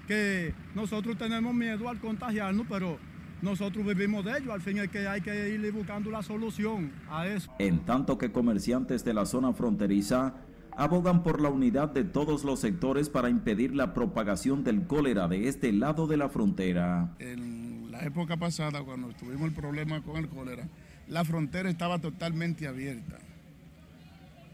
que 0.09 0.53
nosotros 0.75 1.17
tenemos 1.17 1.55
miedo 1.55 1.89
al 1.89 2.01
contagiarnos, 2.01 2.67
pero 2.69 2.99
nosotros 3.41 3.87
vivimos 3.87 4.25
de 4.25 4.39
ello. 4.39 4.53
Al 4.53 4.61
fin 4.61 4.79
es 4.79 4.89
que 4.89 5.07
hay 5.07 5.21
que 5.21 5.51
ir 5.51 5.73
buscando 5.73 6.11
la 6.11 6.25
solución 6.25 6.91
a 7.09 7.29
eso. 7.29 7.55
En 7.61 7.85
tanto 7.85 8.19
que 8.19 8.33
comerciantes 8.33 9.05
de 9.05 9.15
la 9.15 9.27
zona 9.27 9.53
fronteriza 9.53 10.35
abogan 10.77 11.23
por 11.23 11.41
la 11.41 11.49
unidad 11.49 11.91
de 11.91 12.05
todos 12.05 12.45
los 12.45 12.61
sectores 12.61 13.09
para 13.09 13.29
impedir 13.29 13.75
la 13.75 13.95
propagación 13.95 14.65
del 14.65 14.87
cólera 14.87 15.29
de 15.29 15.49
este 15.49 15.73
lado 15.73 16.07
de 16.07 16.17
la 16.17 16.29
frontera. 16.29 17.15
En 17.19 17.91
la 17.91 18.01
época 18.05 18.37
pasada, 18.37 18.83
cuando 18.83 19.09
tuvimos 19.09 19.49
el 19.49 19.53
problema 19.53 20.03
con 20.03 20.17
el 20.17 20.29
cólera, 20.29 20.67
la 21.09 21.25
frontera 21.25 21.71
estaba 21.71 21.99
totalmente 21.99 22.67
abierta. 22.67 23.19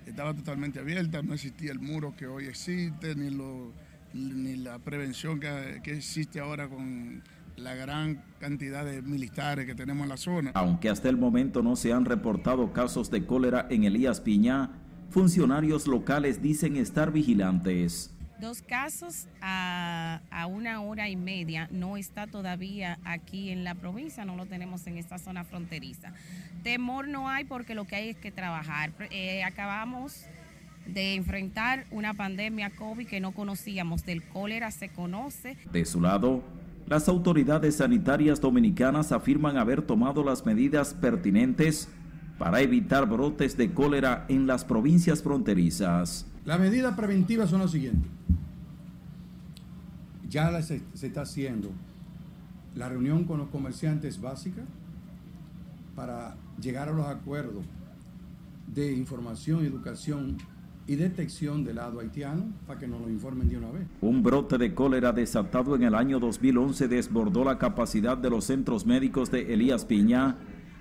Estaba 0.06 0.34
totalmente 0.34 0.80
abierta, 0.80 1.22
no 1.22 1.34
existía 1.34 1.70
el 1.72 1.78
muro 1.78 2.14
que 2.16 2.26
hoy 2.26 2.46
existe, 2.46 3.14
ni, 3.14 3.30
lo, 3.30 3.72
ni 4.12 4.56
la 4.56 4.78
prevención 4.78 5.38
que, 5.38 5.80
que 5.82 5.96
existe 5.96 6.40
ahora 6.40 6.68
con 6.68 7.22
la 7.56 7.74
gran 7.74 8.22
cantidad 8.40 8.84
de 8.84 9.02
militares 9.02 9.66
que 9.66 9.74
tenemos 9.74 10.04
en 10.04 10.08
la 10.08 10.16
zona. 10.16 10.50
Aunque 10.54 10.88
hasta 10.88 11.08
el 11.08 11.16
momento 11.16 11.62
no 11.62 11.76
se 11.76 11.92
han 11.92 12.04
reportado 12.04 12.72
casos 12.72 13.10
de 13.10 13.26
cólera 13.26 13.66
en 13.70 13.84
Elías 13.84 14.20
Piña, 14.20 14.70
funcionarios 15.10 15.86
locales 15.86 16.40
dicen 16.40 16.76
estar 16.76 17.12
vigilantes. 17.12 18.10
Dos 18.40 18.62
casos 18.62 19.26
a, 19.42 20.20
una 20.48 20.80
hora 20.80 21.10
y 21.10 21.16
media 21.16 21.68
no 21.70 21.98
está 21.98 22.26
todavía 22.26 22.98
aquí 23.04 23.50
en 23.50 23.64
la 23.64 23.74
provincia, 23.74 24.24
no 24.24 24.34
lo 24.34 24.46
tenemos 24.46 24.86
en 24.86 24.96
esta 24.96 25.18
zona 25.18 25.44
fronteriza. 25.44 26.14
Temor 26.62 27.06
no 27.06 27.28
hay 27.28 27.44
porque 27.44 27.74
lo 27.74 27.84
que 27.84 27.96
hay 27.96 28.08
es 28.10 28.16
que 28.16 28.30
trabajar. 28.30 28.92
Eh, 29.10 29.44
acabamos 29.44 30.24
de 30.86 31.16
enfrentar 31.16 31.84
una 31.90 32.14
pandemia 32.14 32.70
COVID 32.70 33.06
que 33.06 33.20
no 33.20 33.32
conocíamos, 33.32 34.06
del 34.06 34.22
cólera 34.22 34.70
se 34.70 34.88
conoce. 34.88 35.58
De 35.70 35.84
su 35.84 36.00
lado, 36.00 36.42
las 36.86 37.08
autoridades 37.08 37.76
sanitarias 37.76 38.40
dominicanas 38.40 39.12
afirman 39.12 39.58
haber 39.58 39.82
tomado 39.82 40.24
las 40.24 40.46
medidas 40.46 40.94
pertinentes 40.94 41.88
para 42.40 42.62
evitar 42.62 43.06
brotes 43.06 43.54
de 43.58 43.70
cólera 43.70 44.24
en 44.28 44.46
las 44.46 44.64
provincias 44.64 45.22
fronterizas. 45.22 46.24
Las 46.46 46.58
medidas 46.58 46.96
preventivas 46.96 47.50
son 47.50 47.60
las 47.60 47.70
siguientes. 47.70 48.10
Ya 50.26 50.62
se, 50.62 50.80
está 51.02 51.20
haciendo 51.20 51.68
la 52.74 52.88
reunión 52.88 53.24
con 53.24 53.36
los 53.36 53.48
comerciantes 53.48 54.18
básica 54.22 54.62
para 55.94 56.34
llegar 56.58 56.88
a 56.88 56.92
los 56.92 57.06
acuerdos 57.08 57.62
de 58.68 58.90
información, 58.90 59.66
educación 59.66 60.38
y 60.86 60.96
detección 60.96 61.62
del 61.62 61.76
lado 61.76 62.00
haitiano 62.00 62.46
para 62.66 62.80
que 62.80 62.88
nos 62.88 63.02
lo 63.02 63.10
informen 63.10 63.50
de 63.50 63.58
una 63.58 63.70
vez. 63.70 63.86
Un 64.00 64.22
brote 64.22 64.56
de 64.56 64.72
cólera 64.74 65.12
desatado 65.12 65.76
en 65.76 65.82
el 65.82 65.94
año 65.94 66.18
2011 66.18 66.88
desbordó 66.88 67.44
la 67.44 67.58
capacidad 67.58 68.16
de 68.16 68.30
los 68.30 68.46
centros 68.46 68.86
médicos 68.86 69.30
de 69.30 69.52
Elías 69.52 69.84
Piña 69.84 70.36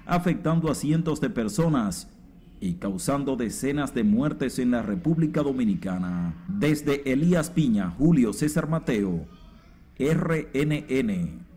afectando 0.09 0.71
a 0.71 0.75
cientos 0.75 1.21
de 1.21 1.29
personas 1.29 2.09
y 2.59 2.73
causando 2.73 3.35
decenas 3.35 3.93
de 3.93 4.03
muertes 4.03 4.59
en 4.59 4.71
la 4.71 4.81
República 4.81 5.43
Dominicana. 5.43 6.35
Desde 6.47 7.11
Elías 7.11 7.49
Piña, 7.49 7.89
Julio 7.91 8.33
César 8.33 8.67
Mateo, 8.67 9.25
RNN. 9.97 11.48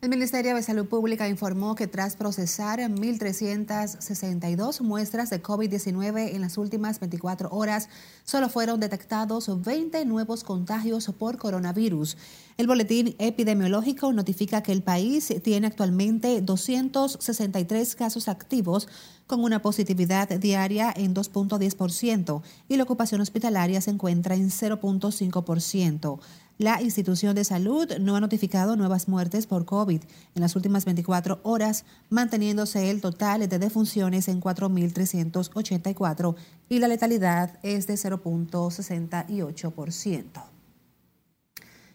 El 0.00 0.10
Ministerio 0.10 0.54
de 0.54 0.62
Salud 0.62 0.86
Pública 0.86 1.28
informó 1.28 1.74
que 1.74 1.88
tras 1.88 2.14
procesar 2.14 2.78
1.362 2.78 4.80
muestras 4.80 5.28
de 5.28 5.42
COVID-19 5.42 6.36
en 6.36 6.40
las 6.40 6.56
últimas 6.56 7.00
24 7.00 7.50
horas, 7.50 7.88
solo 8.22 8.48
fueron 8.48 8.78
detectados 8.78 9.50
20 9.64 10.04
nuevos 10.04 10.44
contagios 10.44 11.12
por 11.18 11.36
coronavirus. 11.36 12.16
El 12.58 12.68
boletín 12.68 13.16
epidemiológico 13.18 14.12
notifica 14.12 14.62
que 14.62 14.70
el 14.70 14.84
país 14.84 15.34
tiene 15.42 15.66
actualmente 15.66 16.42
263 16.42 17.96
casos 17.96 18.28
activos 18.28 18.86
con 19.26 19.42
una 19.42 19.62
positividad 19.62 20.28
diaria 20.28 20.94
en 20.96 21.12
2.10% 21.12 22.42
y 22.68 22.76
la 22.76 22.84
ocupación 22.84 23.20
hospitalaria 23.20 23.80
se 23.80 23.90
encuentra 23.90 24.36
en 24.36 24.50
0.5%. 24.50 26.20
La 26.58 26.82
institución 26.82 27.34
de 27.36 27.44
salud 27.44 27.86
no 28.00 28.16
ha 28.16 28.20
notificado 28.20 28.74
nuevas 28.74 29.06
muertes 29.06 29.46
por 29.46 29.64
COVID 29.64 30.00
en 30.34 30.42
las 30.42 30.56
últimas 30.56 30.84
24 30.84 31.38
horas, 31.44 31.84
manteniéndose 32.10 32.90
el 32.90 33.00
total 33.00 33.48
de 33.48 33.58
defunciones 33.60 34.26
en 34.26 34.40
4.384 34.40 36.34
y 36.68 36.80
la 36.80 36.88
letalidad 36.88 37.60
es 37.62 37.86
de 37.86 37.94
0.68%. 37.94 40.24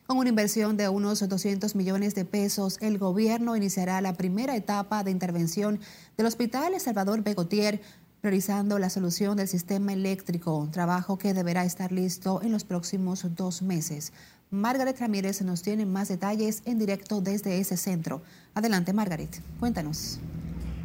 Con 0.08 0.18
una 0.18 0.30
inversión 0.30 0.78
de 0.78 0.88
unos 0.88 1.28
200 1.28 1.76
millones 1.76 2.16
de 2.16 2.24
pesos, 2.24 2.78
el 2.80 2.98
gobierno 2.98 3.58
iniciará 3.58 4.00
la 4.00 4.14
primera 4.14 4.56
etapa 4.56 5.04
de 5.04 5.12
intervención 5.12 5.82
del 6.16 6.28
Hospital 6.28 6.80
Salvador 6.80 7.22
Begotier 7.22 7.82
priorizando 8.24 8.80
la 8.80 8.90
solución 8.90 9.36
del 9.36 9.50
sistema 9.50 9.92
eléctrico, 9.92 10.70
trabajo 10.72 11.18
que 11.18 11.34
deberá 11.34 11.66
estar 11.66 11.92
listo 11.92 12.42
en 12.42 12.54
los 12.54 12.64
próximos 12.64 13.26
dos 13.36 13.62
meses. 13.62 14.14
Margaret 14.54 15.00
Ramírez 15.00 15.42
nos 15.42 15.64
tiene 15.64 15.88
más 15.88 16.10
detalles 16.10 16.62
en 16.66 16.78
directo 16.78 17.22
desde 17.22 17.58
ese 17.58 17.76
centro. 17.76 18.22
Adelante, 18.54 18.94
Margaret, 18.94 19.42
cuéntanos. 19.60 20.20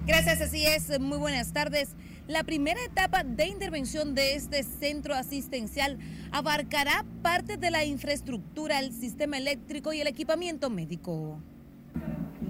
Gracias, 0.07 0.41
así 0.41 0.65
es. 0.65 0.99
Muy 0.99 1.19
buenas 1.19 1.53
tardes. 1.53 1.91
La 2.29 2.45
primera 2.45 2.83
etapa 2.83 3.25
de 3.25 3.47
intervención 3.47 4.15
de 4.15 4.37
este 4.37 4.63
centro 4.63 5.15
asistencial 5.15 5.99
abarcará 6.33 7.05
parte 7.21 7.59
de 7.59 7.71
la 7.71 7.85
infraestructura, 7.85 8.81
el 8.81 8.95
sistema 8.95 9.37
eléctrico 9.37 9.93
y 9.93 10.01
el 10.01 10.07
equipamiento 10.07 10.71
médico. 10.71 11.39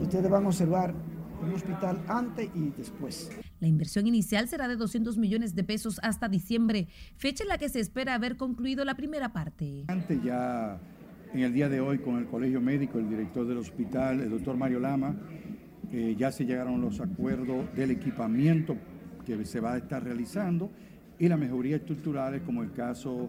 Ustedes 0.00 0.30
van 0.30 0.44
a 0.44 0.48
observar 0.48 0.94
un 1.42 1.52
hospital 1.52 2.00
antes 2.06 2.48
y 2.54 2.70
después. 2.78 3.28
La 3.58 3.66
inversión 3.66 4.06
inicial 4.06 4.48
será 4.48 4.68
de 4.68 4.76
200 4.76 5.18
millones 5.18 5.56
de 5.56 5.64
pesos 5.64 5.98
hasta 6.04 6.28
diciembre, 6.28 6.87
fecha 7.16 7.42
en 7.42 7.48
la 7.48 7.58
que 7.58 7.68
se 7.68 7.80
espera 7.80 8.14
haber 8.14 8.37
concluido 8.37 8.84
la 8.84 8.94
primera 8.94 9.32
parte. 9.32 9.84
Antes 9.88 10.22
ya 10.22 10.78
en 11.32 11.40
el 11.40 11.52
día 11.52 11.68
de 11.68 11.80
hoy 11.80 11.99
con 11.99 12.16
el 12.16 12.26
Colegio 12.26 12.61
Médico, 12.61 12.99
el 12.99 13.08
director 13.08 13.47
del 13.47 13.58
hospital, 13.58 14.20
el 14.20 14.30
doctor 14.30 14.56
Mario 14.56 14.80
Lama, 14.80 15.14
eh, 15.92 16.14
ya 16.18 16.32
se 16.32 16.44
llegaron 16.44 16.80
los 16.80 17.00
acuerdos 17.00 17.64
del 17.75 17.90
equipamiento 17.90 18.76
que 19.26 19.44
se 19.44 19.61
va 19.61 19.75
a 19.75 19.78
estar 19.78 20.02
realizando 20.02 20.70
y 21.18 21.28
las 21.28 21.38
mejorías 21.38 21.80
estructurales 21.80 22.42
como 22.42 22.62
el 22.62 22.73
caso 22.73 23.28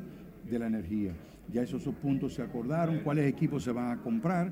de 0.50 0.60
la 0.60 0.68
energía. 0.68 1.13
Ya 1.51 1.63
esos 1.63 1.84
puntos 1.96 2.36
se 2.36 2.41
acordaron, 2.41 3.00
cuáles 3.00 3.27
equipos 3.27 3.63
se 3.63 3.72
van 3.72 3.91
a 3.91 4.01
comprar. 4.01 4.51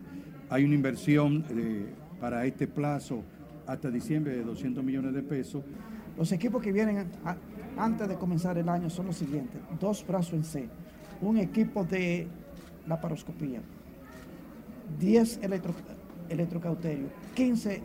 Hay 0.50 0.66
una 0.66 0.76
inversión 0.76 1.46
eh, 1.50 1.86
para 2.20 2.46
este 2.46 2.68
plazo 2.68 3.24
hasta 3.66 3.92
diciembre 3.92 4.36
de 4.36 4.44
200 4.44 4.84
millones 4.84 5.14
de 5.14 5.22
pesos. 5.22 5.64
Los 6.18 6.32
equipos 6.32 6.62
que 6.62 6.72
vienen 6.72 7.06
antes 7.78 8.08
de 8.08 8.16
comenzar 8.16 8.58
el 8.58 8.68
año 8.68 8.90
son 8.90 9.08
los 9.08 9.18
siguientes. 9.18 9.62
Dos 9.80 10.06
brazos 10.08 10.34
en 10.34 10.44
C, 10.44 10.70
un 11.22 11.38
equipo 11.38 11.84
de 11.84 12.28
la 12.88 13.00
paroscopía, 13.00 13.62
10 15.00 15.44
electro, 15.44 15.74
electrocauterios, 16.30 17.12
15 17.36 17.84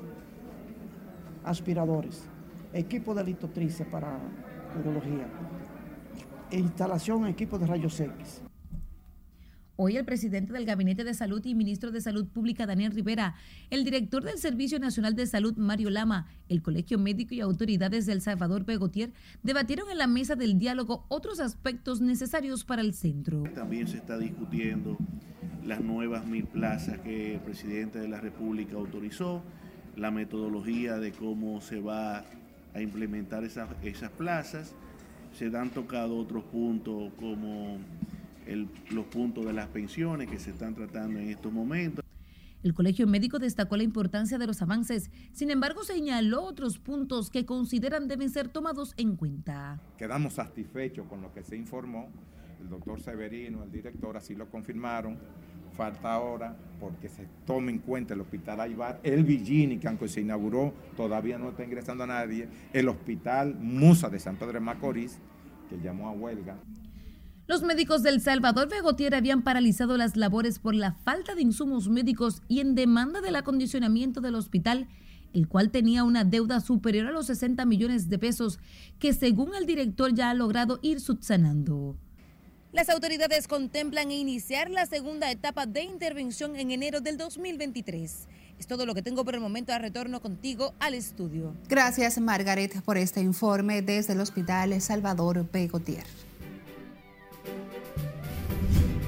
aspiradores, 1.44 2.24
equipo 2.72 3.14
de 3.14 3.24
litotrice 3.24 3.84
para 3.84 4.18
urología, 4.78 5.26
instalación 6.50 7.26
equipo 7.26 7.58
de 7.58 7.66
rayos 7.66 7.98
X. 7.98 8.42
Hoy 9.76 9.96
el 9.96 10.04
presidente 10.04 10.52
del 10.52 10.66
Gabinete 10.66 11.02
de 11.02 11.14
Salud 11.14 11.42
y 11.46 11.54
ministro 11.54 11.90
de 11.90 12.02
Salud 12.02 12.26
Pública, 12.26 12.66
Daniel 12.66 12.92
Rivera, 12.92 13.36
el 13.70 13.84
director 13.84 14.22
del 14.22 14.36
Servicio 14.36 14.78
Nacional 14.78 15.16
de 15.16 15.26
Salud, 15.26 15.56
Mario 15.56 15.88
Lama, 15.88 16.28
el 16.50 16.60
Colegio 16.60 16.98
Médico 16.98 17.34
y 17.34 17.40
autoridades 17.40 18.04
del 18.04 18.20
Salvador 18.20 18.66
Pegotier 18.66 19.12
debatieron 19.42 19.90
en 19.90 19.96
la 19.96 20.06
mesa 20.06 20.36
del 20.36 20.58
diálogo 20.58 21.06
otros 21.08 21.40
aspectos 21.40 22.02
necesarios 22.02 22.64
para 22.64 22.82
el 22.82 22.92
centro. 22.92 23.44
También 23.54 23.88
se 23.88 23.96
está 23.96 24.18
discutiendo 24.18 24.98
las 25.64 25.80
nuevas 25.80 26.26
mil 26.26 26.44
plazas 26.44 26.98
que 26.98 27.34
el 27.34 27.40
presidente 27.40 27.98
de 27.98 28.08
la 28.08 28.20
República 28.20 28.76
autorizó, 28.76 29.42
la 29.96 30.10
metodología 30.10 30.98
de 30.98 31.12
cómo 31.12 31.62
se 31.62 31.80
va 31.80 32.24
a 32.74 32.82
implementar 32.82 33.44
esas, 33.44 33.70
esas 33.82 34.10
plazas. 34.10 34.74
Se 35.32 35.46
han 35.56 35.70
tocado 35.70 36.18
otros 36.18 36.44
puntos 36.44 37.10
como 37.18 37.78
el, 38.46 38.68
los 38.90 39.06
puntos 39.06 39.44
de 39.44 39.52
las 39.52 39.68
pensiones 39.68 40.28
que 40.28 40.38
se 40.38 40.50
están 40.50 40.74
tratando 40.74 41.18
en 41.18 41.28
estos 41.30 41.52
momentos. 41.52 42.04
El 42.62 42.74
Colegio 42.74 43.08
Médico 43.08 43.40
destacó 43.40 43.76
la 43.76 43.82
importancia 43.82 44.38
de 44.38 44.46
los 44.46 44.62
avances, 44.62 45.10
sin 45.32 45.50
embargo 45.50 45.82
señaló 45.82 46.44
otros 46.44 46.78
puntos 46.78 47.28
que 47.28 47.44
consideran 47.44 48.06
deben 48.06 48.30
ser 48.30 48.48
tomados 48.48 48.94
en 48.96 49.16
cuenta. 49.16 49.80
Quedamos 49.98 50.34
satisfechos 50.34 51.08
con 51.08 51.22
lo 51.22 51.32
que 51.32 51.42
se 51.42 51.56
informó, 51.56 52.08
el 52.60 52.68
doctor 52.68 53.00
Severino, 53.00 53.64
el 53.64 53.72
director, 53.72 54.16
así 54.16 54.34
lo 54.34 54.48
confirmaron. 54.48 55.18
Falta 55.76 56.12
ahora 56.12 56.54
porque 56.78 57.08
se 57.08 57.26
tome 57.46 57.72
en 57.72 57.78
cuenta 57.78 58.14
el 58.14 58.20
hospital 58.20 58.60
Aybar, 58.60 59.00
el 59.02 59.24
Villini, 59.24 59.78
que 59.78 59.88
aunque 59.88 60.06
se 60.06 60.20
inauguró, 60.20 60.74
todavía 60.96 61.38
no 61.38 61.48
está 61.48 61.64
ingresando 61.64 62.04
a 62.04 62.06
nadie, 62.06 62.46
el 62.74 62.88
hospital 62.88 63.56
Musa 63.58 64.10
de 64.10 64.18
San 64.18 64.36
Pedro 64.36 64.52
de 64.52 64.60
Macorís, 64.60 65.18
que 65.70 65.78
llamó 65.78 66.08
a 66.08 66.12
huelga. 66.12 66.58
Los 67.48 67.62
médicos 67.62 68.04
del 68.04 68.20
Salvador 68.20 68.68
Begotier 68.68 69.16
habían 69.16 69.42
paralizado 69.42 69.96
las 69.96 70.16
labores 70.16 70.60
por 70.60 70.76
la 70.76 70.92
falta 70.92 71.34
de 71.34 71.42
insumos 71.42 71.88
médicos 71.88 72.40
y 72.46 72.60
en 72.60 72.76
demanda 72.76 73.20
del 73.20 73.34
acondicionamiento 73.34 74.20
del 74.20 74.36
hospital, 74.36 74.88
el 75.32 75.48
cual 75.48 75.70
tenía 75.70 76.04
una 76.04 76.22
deuda 76.22 76.60
superior 76.60 77.08
a 77.08 77.10
los 77.10 77.26
60 77.26 77.64
millones 77.66 78.08
de 78.08 78.18
pesos, 78.18 78.60
que 79.00 79.12
según 79.12 79.56
el 79.56 79.66
director 79.66 80.14
ya 80.14 80.30
ha 80.30 80.34
logrado 80.34 80.78
ir 80.82 81.00
subsanando. 81.00 81.96
Las 82.70 82.88
autoridades 82.88 83.48
contemplan 83.48 84.12
iniciar 84.12 84.70
la 84.70 84.86
segunda 84.86 85.30
etapa 85.30 85.66
de 85.66 85.82
intervención 85.82 86.54
en 86.54 86.70
enero 86.70 87.00
del 87.00 87.18
2023. 87.18 88.28
Es 88.58 88.66
todo 88.68 88.86
lo 88.86 88.94
que 88.94 89.02
tengo 89.02 89.24
por 89.24 89.34
el 89.34 89.40
momento. 89.40 89.72
A 89.72 89.78
retorno 89.78 90.22
contigo 90.22 90.72
al 90.78 90.94
estudio. 90.94 91.54
Gracias, 91.68 92.18
Margaret, 92.20 92.82
por 92.82 92.96
este 92.96 93.20
informe 93.20 93.82
desde 93.82 94.12
el 94.12 94.20
Hospital 94.20 94.80
Salvador 94.80 95.50
Begotier. 95.52 96.04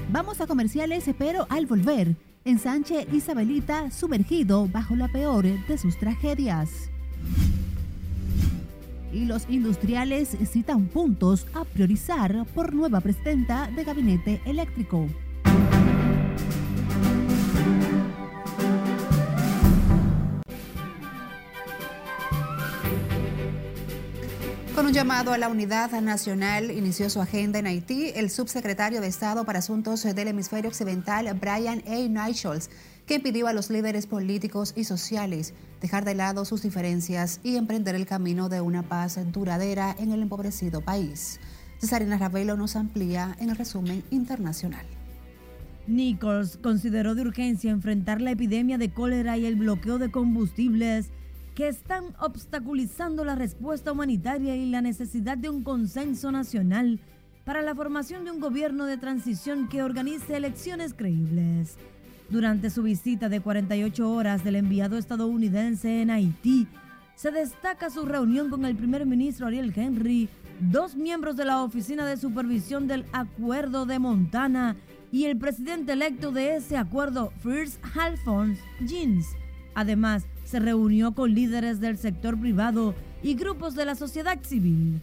Vamos 0.09 0.39
a 0.39 0.47
comerciales, 0.47 1.03
pero 1.17 1.45
al 1.49 1.65
volver, 1.65 2.15
ensanche 2.45 3.07
Isabelita 3.11 3.91
sumergido 3.91 4.67
bajo 4.67 4.95
la 4.95 5.07
peor 5.07 5.45
de 5.67 5.77
sus 5.77 5.97
tragedias. 5.97 6.89
Y 9.11 9.25
los 9.25 9.45
industriales 9.49 10.37
citan 10.51 10.87
puntos 10.87 11.47
a 11.53 11.65
priorizar 11.65 12.45
por 12.53 12.73
nueva 12.73 13.01
presidenta 13.01 13.69
de 13.75 13.83
gabinete 13.83 14.41
eléctrico. 14.45 15.07
Un 24.85 24.93
llamado 24.93 25.33
a 25.33 25.39
la 25.39 25.49
unidad 25.49 25.99
nacional 25.99 26.69
inició 26.69 27.09
su 27.09 27.19
agenda 27.19 27.57
en 27.57 27.65
Haití 27.65 28.11
el 28.13 28.29
subsecretario 28.29 29.01
de 29.01 29.07
Estado 29.07 29.43
para 29.43 29.57
Asuntos 29.57 30.03
del 30.03 30.27
Hemisferio 30.27 30.69
Occidental, 30.69 31.25
Brian 31.41 31.81
A. 31.87 32.27
Nichols, 32.27 32.69
que 33.07 33.19
pidió 33.19 33.47
a 33.47 33.53
los 33.53 33.71
líderes 33.71 34.05
políticos 34.05 34.73
y 34.75 34.83
sociales 34.83 35.55
dejar 35.81 36.05
de 36.05 36.13
lado 36.13 36.45
sus 36.45 36.61
diferencias 36.61 37.39
y 37.41 37.55
emprender 37.55 37.95
el 37.95 38.05
camino 38.05 38.47
de 38.47 38.61
una 38.61 38.83
paz 38.83 39.17
duradera 39.31 39.95
en 39.97 40.11
el 40.11 40.21
empobrecido 40.21 40.81
país. 40.81 41.39
Cesarina 41.79 42.19
Ravelo 42.19 42.55
nos 42.55 42.75
amplía 42.75 43.35
en 43.39 43.49
el 43.49 43.55
resumen 43.55 44.03
internacional. 44.11 44.85
Nichols 45.87 46.57
consideró 46.61 47.15
de 47.15 47.23
urgencia 47.23 47.71
enfrentar 47.71 48.21
la 48.21 48.29
epidemia 48.29 48.77
de 48.77 48.93
cólera 48.93 49.35
y 49.35 49.47
el 49.47 49.55
bloqueo 49.55 49.97
de 49.97 50.11
combustibles 50.11 51.09
que 51.55 51.69
están 51.69 52.13
obstaculizando 52.19 53.23
la 53.23 53.35
respuesta 53.35 53.93
humanitaria 53.93 54.55
y 54.57 54.69
la 54.69 54.81
necesidad 54.81 55.37
de 55.37 55.49
un 55.49 55.63
consenso 55.63 56.31
nacional 56.31 56.99
para 57.45 57.61
la 57.61 57.73
formación 57.73 58.25
de 58.25 58.31
un 58.31 58.41
gobierno 58.41 58.85
de 58.85 58.97
transición 58.97 59.69
que 59.69 59.81
organice 59.81 60.35
elecciones 60.35 60.93
creíbles. 60.93 61.77
Durante 62.29 62.69
su 62.69 62.83
visita 62.83 63.29
de 63.29 63.39
48 63.39 64.11
horas 64.11 64.43
del 64.43 64.57
enviado 64.57 64.97
estadounidense 64.97 66.01
en 66.01 66.09
Haití, 66.09 66.67
se 67.15 67.31
destaca 67.31 67.89
su 67.89 68.05
reunión 68.05 68.49
con 68.49 68.65
el 68.65 68.75
primer 68.75 69.05
ministro 69.05 69.47
Ariel 69.47 69.71
Henry, 69.73 70.27
dos 70.59 70.95
miembros 70.95 71.37
de 71.37 71.45
la 71.45 71.63
Oficina 71.63 72.05
de 72.05 72.17
Supervisión 72.17 72.87
del 72.87 73.05
Acuerdo 73.13 73.85
de 73.85 73.99
Montana 73.99 74.75
y 75.11 75.25
el 75.25 75.37
presidente 75.37 75.93
electo 75.93 76.33
de 76.33 76.57
ese 76.57 76.75
acuerdo, 76.75 77.31
First 77.41 77.81
Alphonse 77.95 78.61
Jeans. 78.85 79.27
Además, 79.75 80.25
se 80.45 80.59
reunió 80.59 81.13
con 81.13 81.33
líderes 81.33 81.81
del 81.81 81.97
sector 81.97 82.39
privado 82.39 82.95
y 83.21 83.33
grupos 83.33 83.75
de 83.75 83.85
la 83.85 83.95
sociedad 83.95 84.39
civil. 84.43 85.01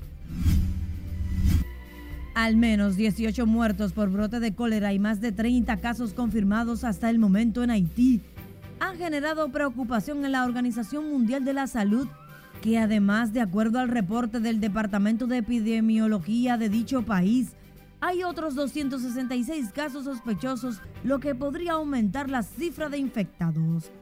Al 2.34 2.56
menos 2.56 2.96
18 2.96 3.44
muertos 3.44 3.92
por 3.92 4.08
brote 4.08 4.40
de 4.40 4.54
cólera 4.54 4.94
y 4.94 4.98
más 4.98 5.20
de 5.20 5.32
30 5.32 5.76
casos 5.78 6.14
confirmados 6.14 6.82
hasta 6.82 7.10
el 7.10 7.18
momento 7.18 7.62
en 7.62 7.70
Haití 7.70 8.22
han 8.80 8.96
generado 8.96 9.50
preocupación 9.50 10.24
en 10.24 10.32
la 10.32 10.44
Organización 10.44 11.10
Mundial 11.10 11.44
de 11.44 11.52
la 11.52 11.66
Salud, 11.66 12.08
que 12.62 12.78
además, 12.78 13.32
de 13.32 13.40
acuerdo 13.40 13.78
al 13.78 13.88
reporte 13.88 14.40
del 14.40 14.60
Departamento 14.60 15.26
de 15.26 15.38
Epidemiología 15.38 16.56
de 16.56 16.68
dicho 16.68 17.02
país, 17.02 17.52
hay 18.00 18.24
otros 18.24 18.56
266 18.56 19.70
casos 19.72 20.04
sospechosos, 20.04 20.80
lo 21.04 21.20
que 21.20 21.36
podría 21.36 21.72
aumentar 21.74 22.28
la 22.28 22.42
cifra 22.42 22.88
de 22.88 22.98
infectados. 22.98 23.92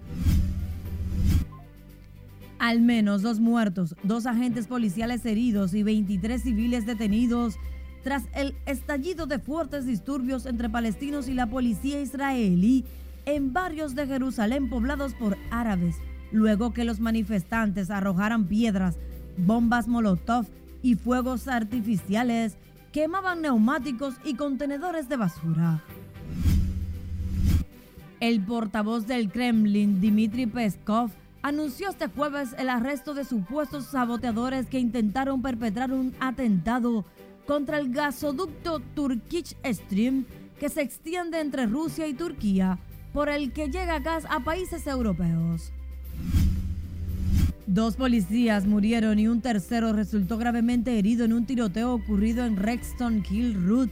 Al 2.60 2.82
menos 2.82 3.22
dos 3.22 3.40
muertos, 3.40 3.96
dos 4.02 4.26
agentes 4.26 4.66
policiales 4.66 5.24
heridos 5.24 5.72
y 5.72 5.82
23 5.82 6.42
civiles 6.42 6.84
detenidos 6.84 7.56
tras 8.04 8.24
el 8.34 8.54
estallido 8.66 9.24
de 9.24 9.38
fuertes 9.38 9.86
disturbios 9.86 10.44
entre 10.44 10.68
palestinos 10.68 11.26
y 11.28 11.32
la 11.32 11.46
policía 11.46 12.02
israelí 12.02 12.84
en 13.24 13.54
barrios 13.54 13.94
de 13.94 14.06
Jerusalén 14.06 14.68
poblados 14.68 15.14
por 15.14 15.38
árabes, 15.50 15.96
luego 16.32 16.74
que 16.74 16.84
los 16.84 17.00
manifestantes 17.00 17.90
arrojaran 17.90 18.44
piedras, 18.44 18.98
bombas 19.38 19.88
molotov 19.88 20.44
y 20.82 20.96
fuegos 20.96 21.48
artificiales, 21.48 22.58
quemaban 22.92 23.40
neumáticos 23.40 24.16
y 24.22 24.34
contenedores 24.34 25.08
de 25.08 25.16
basura. 25.16 25.82
El 28.20 28.42
portavoz 28.42 29.06
del 29.06 29.30
Kremlin, 29.30 29.98
Dmitry 30.02 30.44
Peskov, 30.44 31.10
anunció 31.42 31.90
este 31.90 32.09
jueves 32.09 32.55
el 32.59 32.68
arresto 32.68 33.14
de 33.14 33.24
supuestos 33.24 33.87
saboteadores 33.87 34.66
que 34.66 34.79
intentaron 34.79 35.42
perpetrar 35.42 35.92
un 35.92 36.14
atentado 36.20 37.05
contra 37.46 37.79
el 37.79 37.92
gasoducto 37.92 38.81
Turkish 38.94 39.57
Stream 39.64 40.24
que 40.59 40.68
se 40.68 40.83
extiende 40.83 41.40
entre 41.40 41.66
Rusia 41.66 42.07
y 42.07 42.14
Turquía, 42.14 42.79
por 43.12 43.29
el 43.29 43.53
que 43.53 43.70
llega 43.70 43.98
gas 43.98 44.24
a 44.29 44.40
países 44.40 44.87
europeos. 44.87 45.72
Dos 47.66 47.96
policías 47.96 48.66
murieron 48.66 49.18
y 49.18 49.29
un 49.29 49.40
tercero 49.40 49.92
resultó 49.92 50.37
gravemente 50.37 50.98
herido 50.98 51.24
en 51.24 51.33
un 51.33 51.46
tiroteo 51.46 51.94
ocurrido 51.94 52.44
en 52.44 52.57
Rexton 52.57 53.24
Hill 53.29 53.66
Road, 53.66 53.88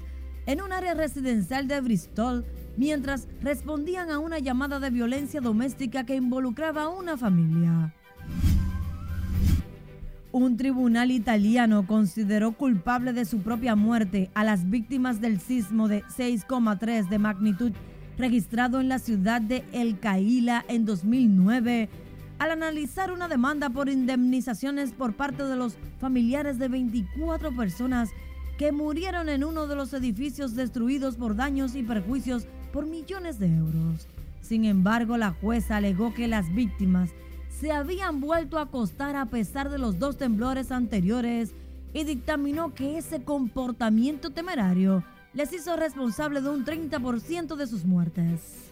en 0.46 0.60
un 0.60 0.72
área 0.72 0.94
residencial 0.94 1.68
de 1.68 1.80
Bristol, 1.80 2.44
mientras 2.78 3.26
respondían 3.42 4.10
a 4.10 4.20
una 4.20 4.38
llamada 4.38 4.78
de 4.78 4.88
violencia 4.88 5.40
doméstica 5.40 6.06
que 6.06 6.14
involucraba 6.14 6.84
a 6.84 6.88
una 6.88 7.16
familia. 7.16 7.92
Un 10.30 10.56
tribunal 10.56 11.10
italiano 11.10 11.86
consideró 11.86 12.52
culpable 12.52 13.12
de 13.12 13.24
su 13.24 13.40
propia 13.40 13.74
muerte 13.74 14.30
a 14.34 14.44
las 14.44 14.70
víctimas 14.70 15.20
del 15.20 15.40
sismo 15.40 15.88
de 15.88 16.04
6,3 16.04 17.08
de 17.08 17.18
magnitud 17.18 17.72
registrado 18.16 18.80
en 18.80 18.88
la 18.88 19.00
ciudad 19.00 19.40
de 19.40 19.64
El 19.72 19.98
Caila 19.98 20.64
en 20.68 20.84
2009 20.84 21.88
al 22.38 22.50
analizar 22.52 23.10
una 23.10 23.26
demanda 23.26 23.70
por 23.70 23.88
indemnizaciones 23.88 24.92
por 24.92 25.14
parte 25.14 25.42
de 25.42 25.56
los 25.56 25.76
familiares 25.98 26.60
de 26.60 26.68
24 26.68 27.56
personas 27.56 28.10
que 28.56 28.70
murieron 28.70 29.28
en 29.28 29.42
uno 29.42 29.66
de 29.66 29.74
los 29.74 29.92
edificios 29.92 30.54
destruidos 30.54 31.16
por 31.16 31.34
daños 31.34 31.74
y 31.74 31.82
perjuicios 31.82 32.46
por 32.68 32.86
millones 32.86 33.38
de 33.38 33.54
euros. 33.54 34.06
Sin 34.40 34.64
embargo, 34.64 35.16
la 35.16 35.32
jueza 35.32 35.76
alegó 35.76 36.14
que 36.14 36.28
las 36.28 36.54
víctimas 36.54 37.10
se 37.50 37.72
habían 37.72 38.20
vuelto 38.20 38.58
a 38.58 38.62
acostar 38.62 39.16
a 39.16 39.26
pesar 39.26 39.68
de 39.70 39.78
los 39.78 39.98
dos 39.98 40.16
temblores 40.16 40.70
anteriores 40.70 41.54
y 41.92 42.04
dictaminó 42.04 42.74
que 42.74 42.98
ese 42.98 43.22
comportamiento 43.22 44.30
temerario 44.30 45.02
les 45.32 45.52
hizo 45.52 45.76
responsable 45.76 46.40
de 46.40 46.50
un 46.50 46.64
30% 46.64 47.56
de 47.56 47.66
sus 47.66 47.84
muertes. 47.84 48.70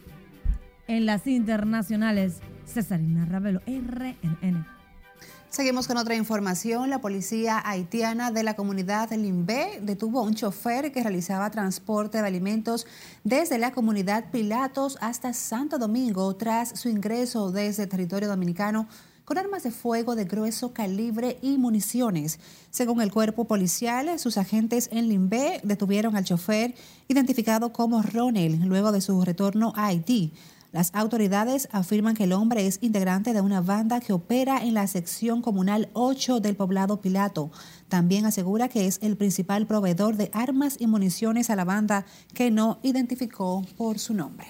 En 0.86 1.04
las 1.04 1.26
internacionales, 1.26 2.40
Cesarina 2.64 3.24
Ravelo, 3.24 3.60
RNN. 3.66 4.75
Seguimos 5.56 5.86
con 5.86 5.96
otra 5.96 6.14
información. 6.14 6.90
La 6.90 7.00
policía 7.00 7.62
haitiana 7.64 8.30
de 8.30 8.42
la 8.42 8.56
comunidad 8.56 9.10
Limbe 9.12 9.78
detuvo 9.80 10.18
a 10.18 10.22
un 10.22 10.34
chofer 10.34 10.92
que 10.92 11.02
realizaba 11.02 11.50
transporte 11.50 12.20
de 12.20 12.26
alimentos 12.26 12.86
desde 13.24 13.56
la 13.56 13.72
comunidad 13.72 14.30
Pilatos 14.30 14.98
hasta 15.00 15.32
Santo 15.32 15.78
Domingo 15.78 16.36
tras 16.36 16.78
su 16.78 16.90
ingreso 16.90 17.52
desde 17.52 17.86
territorio 17.86 18.28
dominicano 18.28 18.86
con 19.24 19.38
armas 19.38 19.62
de 19.62 19.70
fuego 19.70 20.14
de 20.14 20.26
grueso 20.26 20.74
calibre 20.74 21.38
y 21.40 21.56
municiones. 21.56 22.38
Según 22.70 23.00
el 23.00 23.10
cuerpo 23.10 23.46
policial, 23.46 24.18
sus 24.18 24.36
agentes 24.36 24.90
en 24.92 25.08
Limbe 25.08 25.60
detuvieron 25.64 26.16
al 26.16 26.24
chofer 26.24 26.74
identificado 27.08 27.72
como 27.72 28.02
Ronel 28.02 28.60
luego 28.66 28.92
de 28.92 29.00
su 29.00 29.24
retorno 29.24 29.72
a 29.74 29.86
Haití. 29.86 30.34
Las 30.76 30.90
autoridades 30.92 31.70
afirman 31.72 32.14
que 32.14 32.24
el 32.24 32.34
hombre 32.34 32.66
es 32.66 32.80
integrante 32.82 33.32
de 33.32 33.40
una 33.40 33.62
banda 33.62 33.98
que 33.98 34.12
opera 34.12 34.62
en 34.62 34.74
la 34.74 34.86
sección 34.86 35.40
comunal 35.40 35.88
8 35.94 36.40
del 36.40 36.54
poblado 36.54 37.00
Pilato. 37.00 37.50
También 37.88 38.26
asegura 38.26 38.68
que 38.68 38.86
es 38.86 38.98
el 39.00 39.16
principal 39.16 39.66
proveedor 39.66 40.18
de 40.18 40.28
armas 40.34 40.76
y 40.78 40.86
municiones 40.86 41.48
a 41.48 41.56
la 41.56 41.64
banda 41.64 42.04
que 42.34 42.50
no 42.50 42.78
identificó 42.82 43.64
por 43.78 43.98
su 43.98 44.12
nombre. 44.12 44.48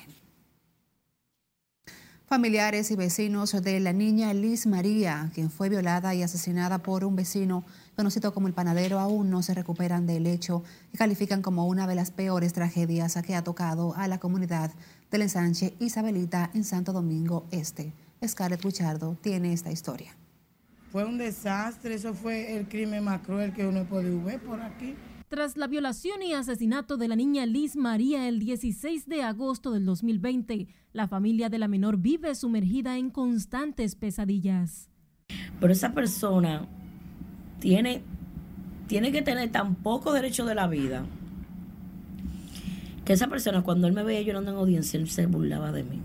Familiares 2.29 2.91
y 2.91 2.97
vecinos 2.97 3.53
de 3.63 3.79
la 3.79 3.93
niña 3.93 4.35
Liz 4.35 4.67
María, 4.67 5.31
quien 5.33 5.49
fue 5.49 5.69
violada 5.69 6.13
y 6.13 6.25
asesinada 6.25 6.79
por 6.79 7.05
un 7.05 7.15
vecino 7.15 7.63
conocido 7.95 8.35
como 8.35 8.49
el 8.49 8.53
panadero, 8.53 8.99
aún 8.99 9.31
no 9.31 9.45
se 9.45 9.55
recuperan 9.55 10.09
del 10.09 10.27
hecho 10.27 10.65
y 10.93 10.99
califican 10.99 11.41
como 11.41 11.69
una 11.69 11.87
de 11.87 11.95
las 11.95 12.11
peores 12.11 12.53
tragedias 12.53 13.17
que 13.25 13.37
ha 13.37 13.45
tocado 13.45 13.95
a 13.95 14.09
la 14.09 14.19
comunidad 14.19 14.73
del 15.11 15.23
ensanche 15.23 15.75
Isabelita 15.79 16.51
en 16.55 16.65
Santo 16.65 16.93
Domingo 16.93 17.47
Este. 17.51 17.93
Scarlett 18.27 18.63
Buchardo 18.63 19.17
tiene 19.21 19.53
esta 19.53 19.71
historia. 19.71 20.17
Fue 20.91 21.05
un 21.05 21.19
desastre, 21.19 21.95
eso 21.95 22.15
fue 22.15 22.57
el 22.57 22.69
crimen 22.69 23.05
más 23.05 23.21
cruel 23.21 23.53
que 23.53 23.67
uno 23.67 23.85
puede 23.85 24.17
ver 24.17 24.41
por 24.41 24.61
aquí. 24.61 24.95
Tras 25.29 25.57
la 25.57 25.67
violación 25.67 26.23
y 26.23 26.35
asesinato 26.35 26.97
de 26.97 27.09
la 27.09 27.17
niña 27.17 27.47
Liz 27.47 27.77
María 27.77 28.29
el 28.29 28.39
16 28.39 29.09
de 29.09 29.23
agosto 29.23 29.73
del 29.73 29.85
2020, 29.85 30.69
la 30.93 31.09
familia 31.09 31.49
de 31.49 31.59
la 31.59 31.69
menor 31.69 31.99
vive 31.99 32.35
sumergida 32.35 32.97
en 32.97 33.11
constantes 33.11 33.97
pesadillas. 33.97 34.89
Pero 35.61 35.73
esa 35.73 35.93
persona 35.93 36.69
tiene, 37.59 38.03
tiene 38.87 39.11
que 39.11 39.23
tener 39.23 39.51
tan 39.51 39.75
poco 39.75 40.13
derecho 40.13 40.47
de 40.47 40.55
la 40.55 40.69
vida 40.69 41.05
que 43.07 43.13
esa 43.13 43.29
persona 43.29 43.63
cuando 43.63 43.87
él 43.87 43.95
me 43.95 44.03
veía 44.03 44.21
llorando 44.23 44.51
en 44.51 44.57
audiencia, 44.57 44.99
él 44.99 45.09
se 45.09 45.27
burlaba 45.27 45.71
de 45.71 45.85
mí. 45.85 46.01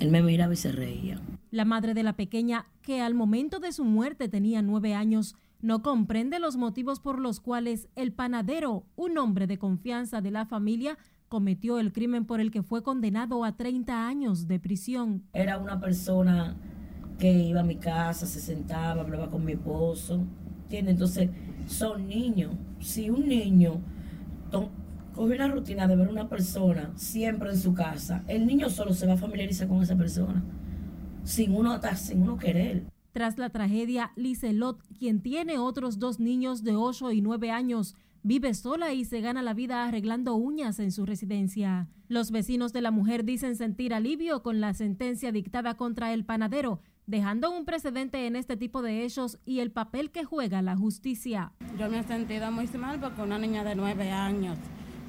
Él 0.00 0.10
me 0.10 0.22
miraba 0.22 0.52
y 0.52 0.56
se 0.56 0.72
reía. 0.72 1.20
La 1.52 1.64
madre 1.64 1.94
de 1.94 2.02
la 2.02 2.14
pequeña, 2.14 2.66
que 2.82 3.00
al 3.00 3.14
momento 3.14 3.60
de 3.60 3.70
su 3.70 3.84
muerte 3.84 4.28
tenía 4.28 4.60
nueve 4.60 4.92
años, 4.96 5.36
no 5.62 5.82
comprende 5.82 6.40
los 6.40 6.56
motivos 6.56 6.98
por 6.98 7.20
los 7.20 7.38
cuales 7.38 7.86
el 7.94 8.12
panadero, 8.12 8.84
un 8.96 9.16
hombre 9.18 9.46
de 9.46 9.56
confianza 9.56 10.20
de 10.20 10.32
la 10.32 10.46
familia, 10.46 10.98
cometió 11.28 11.78
el 11.78 11.92
crimen 11.92 12.24
por 12.24 12.40
el 12.40 12.50
que 12.50 12.64
fue 12.64 12.82
condenado 12.82 13.44
a 13.44 13.56
30 13.56 14.08
años 14.08 14.48
de 14.48 14.58
prisión. 14.58 15.22
Era 15.32 15.58
una 15.58 15.80
persona 15.80 16.56
que 17.20 17.32
iba 17.32 17.60
a 17.60 17.64
mi 17.64 17.76
casa, 17.76 18.26
se 18.26 18.40
sentaba, 18.40 19.02
hablaba 19.02 19.30
con 19.30 19.44
mi 19.44 19.52
esposo. 19.52 20.24
¿Entiendes? 20.64 20.94
Entonces, 20.94 21.30
son 21.68 22.08
niños. 22.08 22.50
Si 22.80 23.10
un 23.10 23.28
niño 23.28 23.80
coge 25.14 25.34
una 25.34 25.48
rutina 25.48 25.86
de 25.86 25.96
ver 25.96 26.08
una 26.08 26.28
persona 26.28 26.92
siempre 26.96 27.50
en 27.50 27.58
su 27.58 27.72
casa, 27.72 28.24
el 28.26 28.46
niño 28.46 28.68
solo 28.68 28.92
se 28.92 29.06
va 29.06 29.14
a 29.14 29.16
familiarizar 29.16 29.68
con 29.68 29.82
esa 29.82 29.96
persona, 29.96 30.42
sin 31.22 31.54
uno, 31.54 31.80
sin 31.96 32.22
uno 32.22 32.36
querer. 32.36 32.84
Tras 33.12 33.38
la 33.38 33.50
tragedia, 33.50 34.12
Liselot, 34.16 34.82
quien 34.98 35.22
tiene 35.22 35.58
otros 35.58 36.00
dos 36.00 36.18
niños 36.18 36.64
de 36.64 36.74
8 36.74 37.12
y 37.12 37.22
9 37.22 37.52
años, 37.52 37.94
vive 38.24 38.54
sola 38.54 38.92
y 38.92 39.04
se 39.04 39.20
gana 39.20 39.40
la 39.40 39.54
vida 39.54 39.84
arreglando 39.84 40.34
uñas 40.34 40.80
en 40.80 40.90
su 40.90 41.06
residencia. 41.06 41.88
Los 42.08 42.32
vecinos 42.32 42.72
de 42.72 42.80
la 42.80 42.90
mujer 42.90 43.24
dicen 43.24 43.54
sentir 43.54 43.94
alivio 43.94 44.42
con 44.42 44.60
la 44.60 44.74
sentencia 44.74 45.30
dictada 45.30 45.76
contra 45.76 46.12
el 46.12 46.24
panadero, 46.24 46.80
dejando 47.06 47.56
un 47.56 47.64
precedente 47.64 48.26
en 48.26 48.34
este 48.34 48.56
tipo 48.56 48.82
de 48.82 49.04
hechos 49.04 49.38
y 49.44 49.60
el 49.60 49.70
papel 49.70 50.10
que 50.10 50.24
juega 50.24 50.60
la 50.60 50.76
justicia. 50.76 51.52
Yo 51.78 51.88
me 51.88 52.00
he 52.00 52.02
sentido 52.02 52.50
muy 52.50 52.66
mal 52.78 52.98
porque 52.98 53.22
una 53.22 53.38
niña 53.38 53.62
de 53.62 53.76
9 53.76 54.10
años 54.10 54.58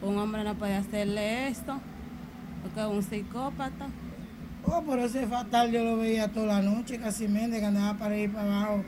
un 0.06 0.18
hombre 0.18 0.44
no 0.44 0.56
puede 0.56 0.76
hacerle 0.76 1.48
esto, 1.48 1.80
porque 2.62 2.80
es 2.80 2.86
un 2.86 3.04
psicópata. 3.04 3.88
Oh, 4.66 4.84
pero 4.88 5.06
ese 5.06 5.28
fatal 5.28 5.72
yo 5.72 5.84
lo 5.84 5.98
veía 5.98 6.28
toda 6.28 6.48
la 6.48 6.62
noche, 6.62 6.98
casi 6.98 7.28
mente 7.28 7.60
que 7.60 7.66
andaba 7.66 7.98
para 7.98 8.18
ir 8.18 8.32
para 8.32 8.64
abajo. 8.64 8.84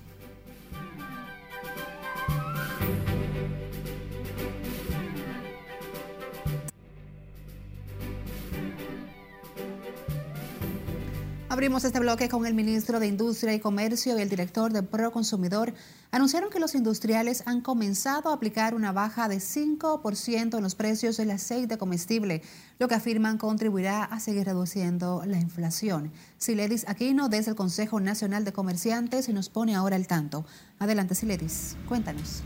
Abrimos 11.59 11.83
este 11.83 11.99
bloque 11.99 12.29
con 12.29 12.45
el 12.45 12.53
ministro 12.53 13.01
de 13.01 13.07
Industria 13.07 13.53
y 13.53 13.59
Comercio 13.59 14.17
y 14.17 14.21
el 14.21 14.29
director 14.29 14.71
de 14.71 14.81
Proconsumidor. 14.81 15.73
Anunciaron 16.09 16.49
que 16.49 16.57
los 16.61 16.73
industriales 16.73 17.43
han 17.47 17.59
comenzado 17.59 18.29
a 18.29 18.33
aplicar 18.33 18.73
una 18.73 18.93
baja 18.93 19.27
de 19.27 19.39
5% 19.39 20.55
en 20.55 20.63
los 20.63 20.75
precios 20.75 21.17
del 21.17 21.31
aceite 21.31 21.77
comestible, 21.77 22.43
lo 22.79 22.87
que 22.87 22.95
afirman 22.95 23.37
contribuirá 23.37 24.05
a 24.05 24.21
seguir 24.21 24.45
reduciendo 24.45 25.21
la 25.25 25.37
inflación. 25.37 26.13
Siledis 26.37 26.87
Aquino, 26.87 27.27
desde 27.27 27.51
el 27.51 27.57
Consejo 27.57 27.99
Nacional 27.99 28.45
de 28.45 28.53
Comerciantes, 28.53 29.27
nos 29.27 29.49
pone 29.49 29.75
ahora 29.75 29.97
al 29.97 30.07
tanto. 30.07 30.45
Adelante, 30.79 31.13
Siledis, 31.13 31.75
cuéntanos. 31.89 32.41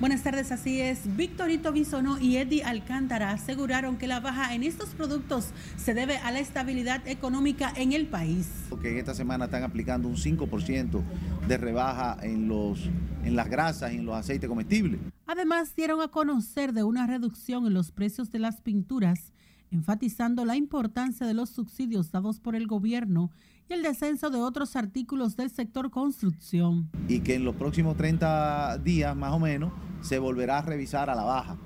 Buenas 0.00 0.22
tardes, 0.22 0.52
así 0.52 0.80
es. 0.80 1.16
Victorito 1.16 1.72
Bisonó 1.72 2.20
y 2.20 2.36
Eddie 2.36 2.62
Alcántara 2.62 3.32
aseguraron 3.32 3.96
que 3.96 4.06
la 4.06 4.20
baja 4.20 4.54
en 4.54 4.62
estos 4.62 4.90
productos 4.90 5.46
se 5.76 5.92
debe 5.92 6.18
a 6.18 6.30
la 6.30 6.38
estabilidad 6.38 7.04
económica 7.08 7.72
en 7.74 7.92
el 7.92 8.06
país. 8.06 8.48
Que 8.80 8.92
en 8.92 8.98
esta 8.98 9.12
semana 9.12 9.46
están 9.46 9.64
aplicando 9.64 10.06
un 10.06 10.14
5% 10.14 11.02
de 11.48 11.56
rebaja 11.56 12.16
en, 12.22 12.46
los, 12.46 12.88
en 13.24 13.34
las 13.34 13.48
grasas 13.48 13.92
y 13.92 13.96
en 13.96 14.06
los 14.06 14.14
aceites 14.14 14.48
comestibles. 14.48 15.00
Además, 15.26 15.74
dieron 15.74 16.00
a 16.00 16.06
conocer 16.06 16.72
de 16.72 16.84
una 16.84 17.08
reducción 17.08 17.66
en 17.66 17.74
los 17.74 17.90
precios 17.90 18.30
de 18.30 18.38
las 18.38 18.60
pinturas, 18.60 19.32
enfatizando 19.72 20.44
la 20.44 20.54
importancia 20.54 21.26
de 21.26 21.34
los 21.34 21.50
subsidios 21.50 22.12
dados 22.12 22.38
por 22.38 22.54
el 22.54 22.68
gobierno 22.68 23.32
y 23.68 23.74
el 23.74 23.82
descenso 23.82 24.30
de 24.30 24.40
otros 24.40 24.76
artículos 24.76 25.36
del 25.36 25.50
sector 25.50 25.90
construcción. 25.90 26.88
Y 27.08 27.20
que 27.20 27.34
en 27.34 27.44
los 27.44 27.54
próximos 27.54 27.96
30 27.96 28.78
días 28.78 29.14
más 29.16 29.32
o 29.32 29.38
menos 29.38 29.72
se 30.00 30.18
volverá 30.18 30.58
a 30.58 30.62
revisar 30.62 31.10
a 31.10 31.14
la 31.14 31.24
baja. 31.24 31.56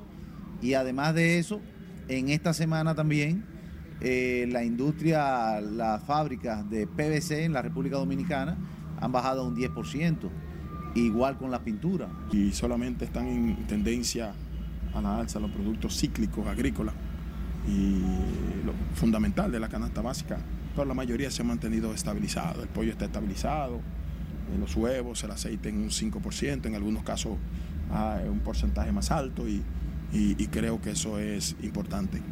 Y 0.61 0.75
además 0.75 1.15
de 1.15 1.38
eso, 1.38 1.61
en 2.09 2.29
esta 2.29 2.53
semana 2.53 2.95
también 2.95 3.45
eh, 4.01 4.49
la 4.51 4.65
industria, 4.65 5.61
las 5.61 6.03
fábricas 6.03 6.69
de 6.69 6.87
PVC 6.87 7.45
en 7.45 7.53
la 7.53 7.62
República 7.62 7.97
Dominicana 7.97 8.57
han 9.01 9.12
bajado 9.12 9.47
un 9.47 9.57
10%, 9.57 10.29
igual 10.95 11.38
con 11.38 11.51
la 11.51 11.62
pintura. 11.62 12.09
Y 12.33 12.51
solamente 12.53 13.05
están 13.05 13.27
en 13.29 13.67
tendencia 13.67 14.35
a 14.93 15.01
la 15.01 15.19
alza 15.19 15.38
los 15.41 15.51
productos 15.51 15.99
cíclicos 15.99 16.47
agrícolas 16.47 16.95
y 17.69 18.01
lo 18.65 18.73
fundamental 18.95 19.53
de 19.53 19.61
la 19.61 19.69
canasta 19.69 20.03
básica, 20.03 20.38
pero 20.75 20.87
la 20.87 20.95
mayoría 20.95 21.31
se 21.31 21.43
ha 21.43 21.45
mantenido 21.45 21.93
estabilizado. 21.93 22.63
El 22.63 22.69
pollo 22.69 22.91
está 22.91 23.07
estabilizado, 23.07 23.77
eh, 23.77 24.59
los 24.59 24.75
huevos, 24.77 25.23
el 25.25 25.31
aceite 25.31 25.69
en 25.69 25.79
un 25.79 25.91
5%, 25.91 26.67
en 26.67 26.75
algunos 26.75 27.03
casos 27.03 27.37
hay 27.91 28.29
un 28.29 28.41
porcentaje 28.41 28.91
más 28.91 29.11
alto 29.11 29.47
y, 29.49 29.63
y 30.13 30.47
creo 30.47 30.81
que 30.81 30.91
eso 30.91 31.19
es 31.19 31.57
importante. 31.63 32.23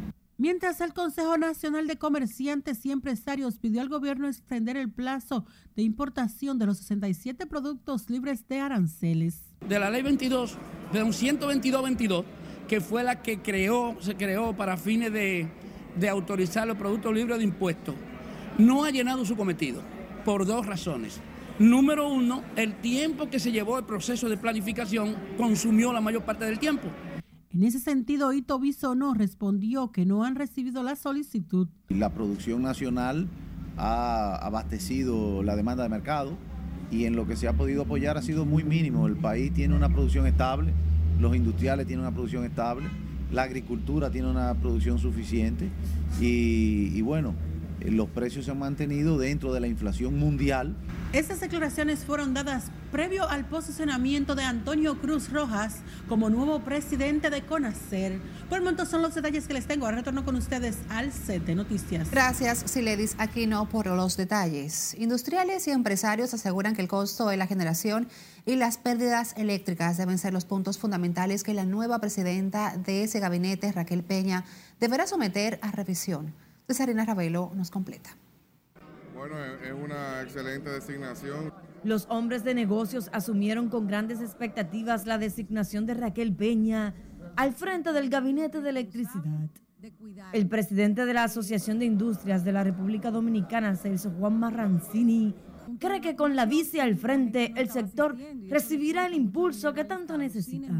Mientras 0.41 0.81
el 0.81 0.91
Consejo 0.91 1.37
Nacional 1.37 1.85
de 1.85 1.97
Comerciantes 1.97 2.83
y 2.83 2.91
Empresarios 2.91 3.59
pidió 3.59 3.79
al 3.79 3.89
gobierno 3.89 4.27
extender 4.27 4.75
el 4.75 4.89
plazo 4.89 5.45
de 5.75 5.83
importación 5.83 6.57
de 6.57 6.65
los 6.65 6.79
67 6.79 7.45
productos 7.45 8.09
libres 8.09 8.47
de 8.47 8.59
aranceles. 8.59 9.43
De 9.69 9.77
la 9.77 9.91
ley 9.91 10.01
22, 10.01 10.57
de 10.93 11.03
un 11.03 11.11
122-22, 11.11 12.23
que 12.67 12.81
fue 12.81 13.03
la 13.03 13.21
que 13.21 13.37
creó, 13.37 13.95
se 14.01 14.15
creó 14.15 14.57
para 14.57 14.77
fines 14.77 15.13
de, 15.13 15.47
de 15.95 16.09
autorizar 16.09 16.65
los 16.65 16.75
productos 16.75 17.13
libres 17.13 17.37
de 17.37 17.43
impuestos, 17.43 17.93
no 18.57 18.83
ha 18.83 18.91
llenado 18.91 19.25
su 19.25 19.35
cometido 19.35 19.81
por 20.25 20.45
dos 20.45 20.65
razones. 20.65 21.19
Número 21.59 22.09
uno, 22.09 22.41
el 22.55 22.73
tiempo 22.75 23.29
que 23.29 23.39
se 23.39 23.51
llevó 23.51 23.77
el 23.77 23.85
proceso 23.85 24.29
de 24.29 24.37
planificación 24.37 25.15
consumió 25.37 25.93
la 25.93 26.01
mayor 26.01 26.23
parte 26.23 26.45
del 26.45 26.59
tiempo. 26.59 26.87
En 27.53 27.63
ese 27.63 27.79
sentido, 27.79 28.31
Ito 28.31 28.59
Bisono 28.59 29.13
respondió 29.13 29.91
que 29.91 30.05
no 30.05 30.23
han 30.23 30.35
recibido 30.35 30.83
la 30.83 30.95
solicitud. 30.95 31.67
La 31.89 32.09
producción 32.09 32.61
nacional 32.61 33.27
ha 33.77 34.35
abastecido 34.37 35.43
la 35.43 35.55
demanda 35.55 35.83
de 35.83 35.89
mercado 35.89 36.37
y 36.89 37.05
en 37.05 37.15
lo 37.15 37.27
que 37.27 37.35
se 37.35 37.47
ha 37.47 37.53
podido 37.53 37.83
apoyar 37.83 38.17
ha 38.17 38.21
sido 38.21 38.45
muy 38.45 38.63
mínimo. 38.63 39.05
El 39.05 39.17
país 39.17 39.53
tiene 39.53 39.75
una 39.75 39.89
producción 39.89 40.27
estable, 40.27 40.71
los 41.19 41.35
industriales 41.35 41.87
tienen 41.87 42.05
una 42.05 42.13
producción 42.13 42.45
estable, 42.45 42.87
la 43.31 43.43
agricultura 43.43 44.09
tiene 44.09 44.29
una 44.29 44.53
producción 44.55 44.97
suficiente 44.97 45.69
y, 46.19 46.91
y 46.93 47.01
bueno, 47.01 47.33
los 47.89 48.09
precios 48.09 48.45
se 48.45 48.51
han 48.51 48.59
mantenido 48.59 49.17
dentro 49.17 49.53
de 49.53 49.59
la 49.59 49.67
inflación 49.67 50.17
mundial. 50.19 50.75
Estas 51.13 51.39
declaraciones 51.39 52.05
fueron 52.05 52.33
dadas 52.33 52.71
previo 52.91 53.27
al 53.27 53.45
posicionamiento 53.45 54.35
de 54.35 54.43
Antonio 54.43 54.99
Cruz 54.99 55.31
Rojas 55.31 55.77
como 56.07 56.29
nuevo 56.29 56.59
presidente 56.59 57.29
de 57.29 57.41
CONACER. 57.41 58.19
Por 58.49 58.57
el 58.57 58.63
momento 58.63 58.85
son 58.85 59.01
los 59.01 59.15
detalles 59.15 59.47
que 59.47 59.53
les 59.53 59.65
tengo. 59.65 59.85
Ahora 59.85 59.97
retorno 59.97 60.23
con 60.23 60.35
ustedes 60.35 60.77
al 60.89 61.11
set 61.11 61.45
de 61.45 61.55
noticias. 61.55 62.11
Gracias, 62.11 62.63
Siledis 62.65 63.15
Aquino, 63.17 63.67
por 63.67 63.87
los 63.87 64.17
detalles. 64.17 64.95
Industriales 64.97 65.67
y 65.67 65.71
empresarios 65.71 66.33
aseguran 66.33 66.75
que 66.75 66.81
el 66.81 66.87
costo 66.87 67.27
de 67.27 67.37
la 67.37 67.47
generación 67.47 68.07
y 68.45 68.55
las 68.55 68.77
pérdidas 68.77 69.33
eléctricas 69.37 69.97
deben 69.97 70.17
ser 70.17 70.33
los 70.33 70.45
puntos 70.45 70.77
fundamentales 70.77 71.43
que 71.43 71.53
la 71.53 71.65
nueva 71.65 71.99
presidenta 71.99 72.75
de 72.77 73.03
ese 73.03 73.19
gabinete, 73.19 73.71
Raquel 73.71 74.03
Peña, 74.03 74.45
deberá 74.79 75.07
someter 75.07 75.59
a 75.61 75.71
revisión. 75.71 76.33
Cesarina 76.71 77.03
Ravelo 77.03 77.51
nos 77.53 77.69
completa. 77.69 78.11
Bueno, 79.13 79.35
es 79.43 79.73
una 79.73 80.21
excelente 80.21 80.69
designación. 80.69 81.53
Los 81.83 82.07
hombres 82.09 82.45
de 82.45 82.53
negocios 82.53 83.09
asumieron 83.11 83.67
con 83.67 83.87
grandes 83.87 84.21
expectativas 84.21 85.05
la 85.05 85.17
designación 85.17 85.85
de 85.85 85.95
Raquel 85.95 86.33
Peña 86.33 86.93
al 87.35 87.51
frente 87.51 87.91
del 87.91 88.09
Gabinete 88.09 88.61
de 88.61 88.69
Electricidad. 88.69 89.49
El 90.31 90.47
presidente 90.47 91.05
de 91.05 91.13
la 91.13 91.25
Asociación 91.25 91.79
de 91.79 91.85
Industrias 91.85 92.45
de 92.45 92.53
la 92.53 92.63
República 92.63 93.11
Dominicana, 93.11 93.75
Celso 93.75 94.11
Juan 94.11 94.39
Marrancini, 94.39 95.35
cree 95.77 95.99
que 95.99 96.15
con 96.15 96.37
la 96.37 96.45
vice 96.45 96.79
al 96.79 96.95
frente 96.95 97.53
el 97.57 97.69
sector 97.69 98.15
recibirá 98.47 99.07
el 99.07 99.13
impulso 99.13 99.73
que 99.73 99.83
tanto 99.83 100.17
necesita. 100.17 100.71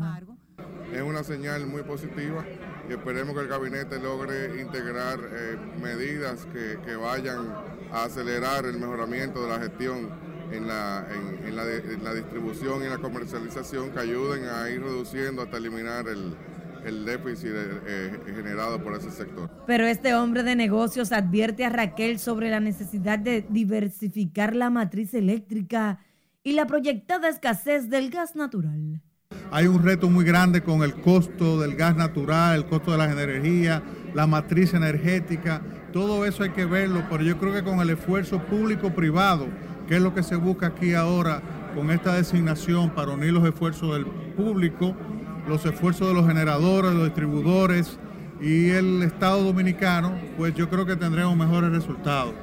Es 0.93 1.01
una 1.01 1.23
señal 1.23 1.65
muy 1.67 1.83
positiva 1.83 2.45
y 2.89 2.93
esperemos 2.93 3.33
que 3.33 3.41
el 3.41 3.47
gabinete 3.47 3.99
logre 3.99 4.61
integrar 4.61 5.19
eh, 5.31 5.57
medidas 5.81 6.45
que, 6.47 6.79
que, 6.85 6.95
vayan 6.95 7.53
a 7.91 8.03
acelerar 8.03 8.65
el 8.65 8.77
mejoramiento 8.77 9.43
de 9.43 9.49
la 9.49 9.59
gestión 9.59 10.09
en 10.51 10.67
la, 10.67 11.07
en, 11.45 11.55
la, 12.03 12.13
distribución 12.13 12.83
y 12.83 12.89
la 12.89 12.97
comercialización 12.97 13.91
que 13.91 13.99
ayuden 13.99 14.45
a 14.49 14.69
ir 14.69 14.81
reduciendo 14.81 15.43
hasta 15.43 15.57
eliminar 15.57 16.07
el, 16.09 16.35
el 16.85 17.05
déficit 17.05 17.51
eh, 17.53 18.19
generado 18.25 18.83
por 18.83 18.93
ese 18.95 19.11
sector. 19.11 19.49
Pero 19.65 19.85
este 19.85 20.13
hombre 20.13 20.43
de 20.43 20.55
negocios 20.55 21.11
advierte 21.11 21.63
a 21.63 21.69
Raquel 21.69 22.19
sobre 22.19 22.49
la 22.49 22.59
necesidad 22.59 23.17
de 23.17 23.45
diversificar 23.49 24.55
la 24.55 24.69
matriz 24.69 25.13
eléctrica 25.13 25.99
y 26.43 26.53
la 26.53 26.67
proyectada 26.67 27.29
escasez 27.29 27.89
del 27.89 28.09
gas 28.09 28.35
natural. 28.35 29.01
Hay 29.51 29.67
un 29.67 29.83
reto 29.83 30.09
muy 30.09 30.23
grande 30.23 30.61
con 30.61 30.81
el 30.81 30.93
costo 30.93 31.59
del 31.59 31.75
gas 31.75 31.97
natural, 31.97 32.55
el 32.55 32.65
costo 32.65 32.93
de 32.93 32.97
las 32.97 33.11
energías, 33.11 33.81
la 34.13 34.25
matriz 34.25 34.73
energética, 34.73 35.61
todo 35.91 36.25
eso 36.25 36.43
hay 36.43 36.51
que 36.51 36.65
verlo, 36.65 37.03
pero 37.09 37.21
yo 37.21 37.37
creo 37.37 37.53
que 37.53 37.63
con 37.63 37.81
el 37.81 37.89
esfuerzo 37.89 38.39
público-privado, 38.39 39.47
que 39.89 39.97
es 39.97 40.01
lo 40.01 40.13
que 40.13 40.23
se 40.23 40.37
busca 40.37 40.67
aquí 40.67 40.93
ahora 40.93 41.41
con 41.75 41.91
esta 41.91 42.15
designación 42.15 42.91
para 42.91 43.11
unir 43.11 43.33
los 43.33 43.45
esfuerzos 43.45 43.93
del 43.93 44.05
público, 44.05 44.95
los 45.49 45.65
esfuerzos 45.65 46.07
de 46.07 46.13
los 46.13 46.25
generadores, 46.25 46.93
los 46.93 47.05
distribuidores 47.05 47.99
y 48.39 48.69
el 48.69 49.03
Estado 49.03 49.43
dominicano, 49.43 50.13
pues 50.37 50.55
yo 50.55 50.69
creo 50.69 50.85
que 50.85 50.95
tendremos 50.95 51.35
mejores 51.35 51.71
resultados. 51.71 52.33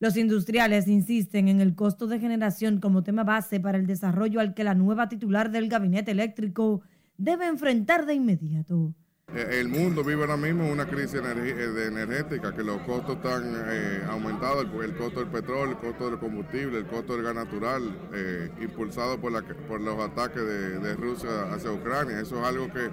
Los 0.00 0.16
industriales 0.16 0.86
insisten 0.86 1.48
en 1.48 1.60
el 1.60 1.74
costo 1.74 2.06
de 2.06 2.20
generación 2.20 2.78
como 2.78 3.02
tema 3.02 3.24
base 3.24 3.58
para 3.58 3.78
el 3.78 3.86
desarrollo 3.86 4.38
al 4.38 4.54
que 4.54 4.62
la 4.62 4.74
nueva 4.74 5.08
titular 5.08 5.50
del 5.50 5.68
gabinete 5.68 6.12
eléctrico 6.12 6.82
debe 7.16 7.46
enfrentar 7.46 8.06
de 8.06 8.14
inmediato. 8.14 8.94
El 9.34 9.68
mundo 9.68 10.04
vive 10.04 10.22
ahora 10.22 10.36
mismo 10.36 10.70
una 10.70 10.86
crisis 10.86 11.20
energética, 11.20 12.54
que 12.54 12.62
los 12.62 12.80
costos 12.82 13.16
están 13.16 13.42
eh, 13.68 14.02
aumentados, 14.08 14.66
el, 14.82 14.96
costo 14.96 15.20
del 15.20 15.28
petróleo, 15.28 15.72
el 15.72 15.76
costo 15.76 16.10
del 16.10 16.18
combustible, 16.18 16.78
el 16.78 16.86
costo 16.86 17.14
del 17.14 17.24
gas 17.24 17.34
natural, 17.34 17.82
eh, 18.14 18.50
impulsado 18.62 19.20
por, 19.20 19.32
la, 19.32 19.42
por, 19.42 19.80
los 19.80 19.98
ataques 19.98 20.42
de, 20.42 20.78
de, 20.78 20.94
Rusia 20.94 21.52
hacia 21.52 21.72
Ucrania. 21.72 22.20
Eso 22.20 22.40
es 22.40 22.46
algo 22.46 22.72
que 22.72 22.88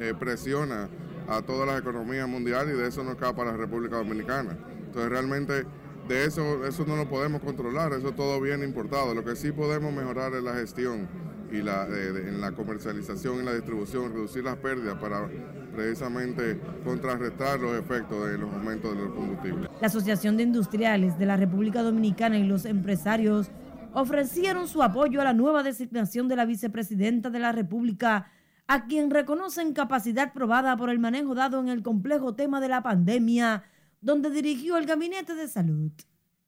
eh, 0.00 0.14
presiona 0.18 0.88
a 1.28 1.40
todas 1.42 1.66
las 1.66 1.80
economías 1.80 2.28
mundiales 2.28 2.74
y 2.74 2.78
de 2.78 2.88
eso 2.88 3.02
no 3.02 3.12
escapa 3.12 3.44
la 3.44 3.56
República 3.56 3.96
Dominicana. 3.96 4.58
Entonces 4.84 5.08
realmente 5.08 5.64
de 6.10 6.24
eso, 6.24 6.66
eso 6.66 6.84
no 6.84 6.96
lo 6.96 7.08
podemos 7.08 7.40
controlar, 7.40 7.92
eso 7.92 8.10
todo 8.10 8.40
viene 8.40 8.64
importado. 8.64 9.14
Lo 9.14 9.24
que 9.24 9.36
sí 9.36 9.52
podemos 9.52 9.92
mejorar 9.92 10.34
es 10.34 10.42
la 10.42 10.54
gestión 10.54 11.08
y 11.52 11.62
la, 11.62 11.86
en 11.86 12.40
la 12.40 12.50
comercialización 12.50 13.40
y 13.40 13.42
la 13.44 13.54
distribución, 13.54 14.12
reducir 14.12 14.42
las 14.42 14.56
pérdidas 14.56 14.98
para 14.98 15.28
precisamente 15.74 16.60
contrarrestar 16.84 17.60
los 17.60 17.78
efectos 17.78 18.28
de 18.28 18.38
los 18.38 18.52
aumentos 18.52 18.92
de 18.92 19.04
los 19.04 19.14
combustibles. 19.14 19.70
La 19.80 19.86
Asociación 19.86 20.36
de 20.36 20.42
Industriales 20.42 21.16
de 21.16 21.26
la 21.26 21.36
República 21.36 21.82
Dominicana 21.82 22.38
y 22.38 22.44
los 22.44 22.64
empresarios 22.64 23.48
ofrecieron 23.92 24.66
su 24.66 24.82
apoyo 24.82 25.20
a 25.20 25.24
la 25.24 25.32
nueva 25.32 25.62
designación 25.62 26.26
de 26.26 26.34
la 26.34 26.44
vicepresidenta 26.44 27.30
de 27.30 27.38
la 27.38 27.52
República, 27.52 28.32
a 28.66 28.86
quien 28.86 29.10
reconocen 29.10 29.74
capacidad 29.74 30.32
probada 30.32 30.76
por 30.76 30.90
el 30.90 30.98
manejo 30.98 31.36
dado 31.36 31.60
en 31.60 31.68
el 31.68 31.82
complejo 31.84 32.34
tema 32.34 32.60
de 32.60 32.68
la 32.68 32.82
pandemia 32.82 33.62
donde 34.00 34.30
dirigió 34.30 34.76
el 34.76 34.86
Gabinete 34.86 35.34
de 35.34 35.48
Salud. 35.48 35.92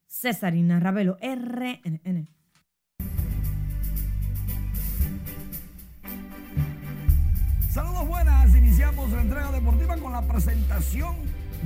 Cesarina 0.07 0.79
Ravelo, 0.79 1.17
RNN. 1.21 2.27
Saludos 7.69 8.07
buenas, 8.07 8.55
iniciamos 8.55 9.11
la 9.11 9.21
entrega 9.21 9.51
deportiva 9.51 9.97
con 9.97 10.11
la 10.11 10.21
presentación 10.27 11.15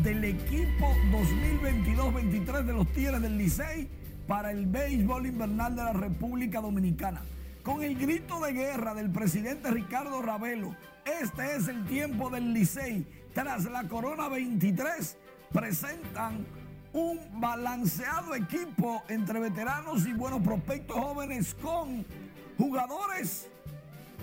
del 0.03 0.23
equipo 0.23 0.87
2022-23 1.11 2.63
de 2.63 2.73
los 2.73 2.87
Tigres 2.93 3.21
del 3.21 3.37
Licey 3.37 3.89
para 4.27 4.51
el 4.51 4.67
béisbol 4.67 5.25
invernal 5.25 5.75
de 5.75 5.83
la 5.83 5.93
República 5.93 6.61
Dominicana. 6.61 7.21
Con 7.63 7.83
el 7.83 7.97
grito 7.97 8.39
de 8.39 8.53
guerra 8.53 8.93
del 8.93 9.09
presidente 9.09 9.69
Ricardo 9.71 10.21
Ravelo, 10.21 10.75
este 11.21 11.55
es 11.55 11.67
el 11.67 11.85
tiempo 11.85 12.29
del 12.29 12.53
Licey 12.53 13.05
tras 13.33 13.65
la 13.65 13.87
Corona 13.89 14.29
23 14.29 15.17
presentan 15.51 16.45
un 16.93 17.19
balanceado 17.39 18.33
equipo 18.35 19.03
entre 19.07 19.39
veteranos 19.39 20.07
y 20.07 20.13
buenos 20.13 20.41
prospectos 20.41 20.97
jóvenes 20.97 21.55
con 21.61 22.05
jugadores 22.57 23.47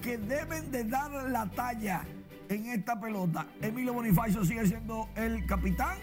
que 0.03 0.19
deben 0.19 0.71
de 0.71 0.85
dar 0.85 1.11
la 1.31 1.47
talla 1.47 2.05
en 2.49 2.67
esta 2.67 3.01
pelota. 3.01 3.47
Emilio 3.63 3.93
Bonifacio 3.95 4.45
sigue 4.45 4.67
siendo 4.67 5.09
el 5.15 5.47
capitán. 5.47 5.97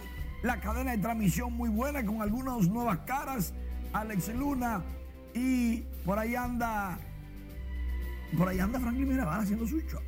La 0.43 0.59
cadena 0.59 0.91
de 0.91 0.97
transmisión 0.97 1.53
muy 1.53 1.69
buena 1.69 2.03
con 2.03 2.21
algunas 2.21 2.67
nuevas 2.67 2.99
caras. 2.99 3.53
Alex 3.93 4.33
Luna 4.33 4.81
y 5.33 5.81
por 6.05 6.17
ahí 6.17 6.35
anda, 6.35 6.97
por 8.37 8.47
ahí 8.47 8.59
anda 8.59 8.79
Franklin 8.79 9.09
Mirabal 9.09 9.41
haciendo 9.41 9.67
su 9.67 9.79
show. 9.81 10.01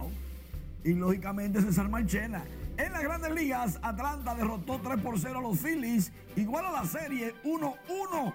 Y 0.84 0.94
lógicamente 0.94 1.62
César 1.62 1.90
Marchena 1.90 2.44
En 2.78 2.92
las 2.92 3.04
grandes 3.04 3.32
ligas, 3.32 3.80
Atlanta 3.82 4.34
derrotó 4.34 4.80
3 4.80 5.00
por 5.02 5.20
0 5.20 5.40
a 5.40 5.42
los 5.42 5.60
Phillies, 5.60 6.12
igual 6.36 6.66
a 6.66 6.72
la 6.72 6.86
serie 6.86 7.36
1-1. 7.44 8.34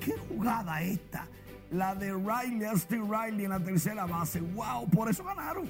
¿Qué 0.00 0.14
jugada 0.28 0.80
esta? 0.82 1.26
La 1.70 1.94
de 1.94 2.12
Riley, 2.12 2.64
Austin 2.66 3.10
Riley 3.10 3.44
en 3.44 3.50
la 3.50 3.60
tercera 3.60 4.06
base. 4.06 4.40
¡Wow! 4.40 4.88
Por 4.90 5.10
eso 5.10 5.24
ganaron. 5.24 5.68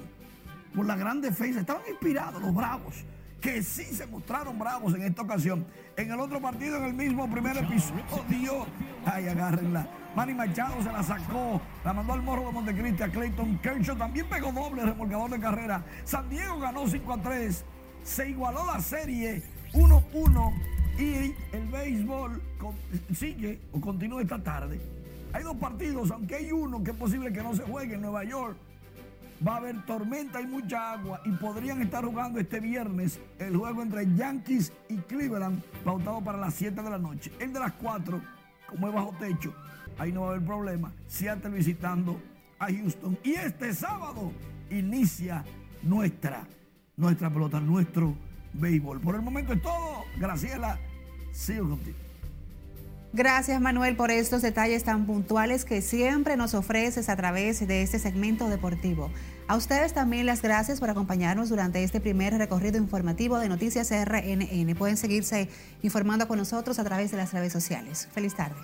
Por 0.75 0.85
la 0.85 0.97
gran 0.97 1.21
defensa. 1.21 1.61
Estaban 1.61 1.83
inspirados 1.89 2.43
los 2.43 2.55
bravos 2.55 3.05
que 3.45 3.63
sí 3.63 3.85
se 3.85 4.07
mostraron 4.07 4.59
bravos 4.59 4.95
en 4.95 5.03
esta 5.03 5.21
ocasión. 5.21 5.67
En 5.99 6.11
el 6.11 6.19
otro 6.19 6.41
partido, 6.41 6.79
en 6.79 6.85
el 6.85 6.95
mismo 6.95 7.31
primer 7.31 7.55
episodio, 7.59 8.65
ay, 9.05 9.29
agárrenla. 9.29 9.87
Manny 10.17 10.33
Machado 10.33 10.83
se 10.83 10.91
la 10.91 11.03
sacó, 11.03 11.61
la 11.85 11.93
mandó 11.93 12.15
al 12.15 12.23
morro 12.23 12.47
de 12.47 12.53
Montecristi 12.53 13.03
a 13.03 13.11
Clayton 13.11 13.59
Kershaw, 13.59 13.97
también 13.97 14.27
pegó 14.31 14.51
doble 14.51 14.83
remolcador 14.83 15.31
de 15.31 15.41
carrera. 15.41 15.85
San 16.05 16.31
Diego 16.31 16.59
ganó 16.59 16.89
5 16.89 17.13
a 17.13 17.21
3, 17.21 17.65
se 18.05 18.29
igualó 18.29 18.65
la 18.67 18.81
serie 18.81 19.43
1-1 19.73 20.53
y 20.99 21.35
el 21.57 21.67
béisbol 21.69 22.41
sigue 23.15 23.61
o 23.73 23.81
continúa 23.81 24.23
esta 24.23 24.43
tarde. 24.43 24.81
Hay 25.33 25.43
dos 25.43 25.57
partidos, 25.57 26.11
aunque 26.13 26.37
hay 26.37 26.53
uno 26.53 26.85
que 26.85 26.93
es 26.93 26.97
posible 26.97 27.33
que 27.33 27.43
no 27.43 27.55
se 27.55 27.65
juegue 27.65 27.95
en 27.95 28.03
Nueva 28.03 28.23
York 28.23 28.57
va 29.47 29.55
a 29.55 29.57
haber 29.59 29.85
tormenta 29.85 30.41
y 30.41 30.47
mucha 30.47 30.93
agua 30.93 31.21
y 31.25 31.31
podrían 31.33 31.83
estar 31.83 32.05
jugando 32.05 32.41
este 32.41 32.61
viernes 32.61 33.21
el 33.39 33.57
juego 33.57 33.83
entre 33.83 34.07
Yankees 34.15 34.73
y 34.89 34.97
Cleveland, 34.97 35.63
pautado 35.85 36.23
para 36.23 36.39
las 36.39 36.55
7 36.55 36.83
de 36.83 36.91
la 36.91 36.99
noche. 36.99 37.33
El 37.39 37.53
de 37.53 37.61
las 37.61 37.73
4, 37.73 38.21
como 38.69 38.89
es 38.89 38.95
bajo 38.95 39.15
techo, 39.19 39.55
ahí 39.99 40.13
no 40.13 40.23
va 40.23 40.29
a 40.29 40.31
haber 40.31 40.47
problema. 40.47 40.93
Seattle 41.07 41.51
visitando 41.51 42.21
a 42.59 42.67
Houston. 42.67 43.19
Y 43.23 43.33
este 43.33 43.75
sábado 43.75 44.33
inicia 44.71 45.45
nuestra, 45.83 46.47
nuestra 46.97 47.31
pelota, 47.31 47.61
nuestro 47.61 48.15
béisbol. 48.53 49.01
Por 49.01 49.15
el 49.15 49.23
momento 49.23 49.53
es 49.53 49.63
todo. 49.63 50.05
Graciela, 50.19 50.79
sigo 51.33 51.71
contigo. 51.71 51.97
Gracias 53.13 53.61
Manuel 53.61 53.95
por 53.95 54.11
estos 54.11 54.43
detalles 54.43 54.83
tan 54.83 55.07
puntuales 55.07 55.65
que 55.65 55.83
siempre 55.83 56.37
nos 56.37 56.53
ofreces 56.53 57.09
a 57.09 57.15
través 57.15 57.65
de 57.65 57.83
este 57.83 58.01
segmento 58.01 58.49
deportivo. 58.49 59.09
A 59.47 59.55
ustedes 59.57 59.93
también 59.93 60.27
las 60.27 60.43
gracias 60.43 60.81
por 60.81 60.91
acompañarnos 60.91 61.49
durante 61.49 61.85
este 61.85 62.01
primer 62.01 62.37
recorrido 62.37 62.77
informativo 62.79 63.39
de 63.39 63.49
Noticias 63.49 63.93
RNN. 63.93 64.75
Pueden 64.75 64.97
seguirse 64.97 65.49
informando 65.83 66.27
con 66.27 66.39
nosotros 66.39 66.81
a 66.81 66.85
través 66.85 67.13
de 67.13 67.19
las 67.19 67.33
redes 67.33 67.53
sociales. 67.53 68.09
Feliz 68.13 68.35
tarde. 68.35 68.57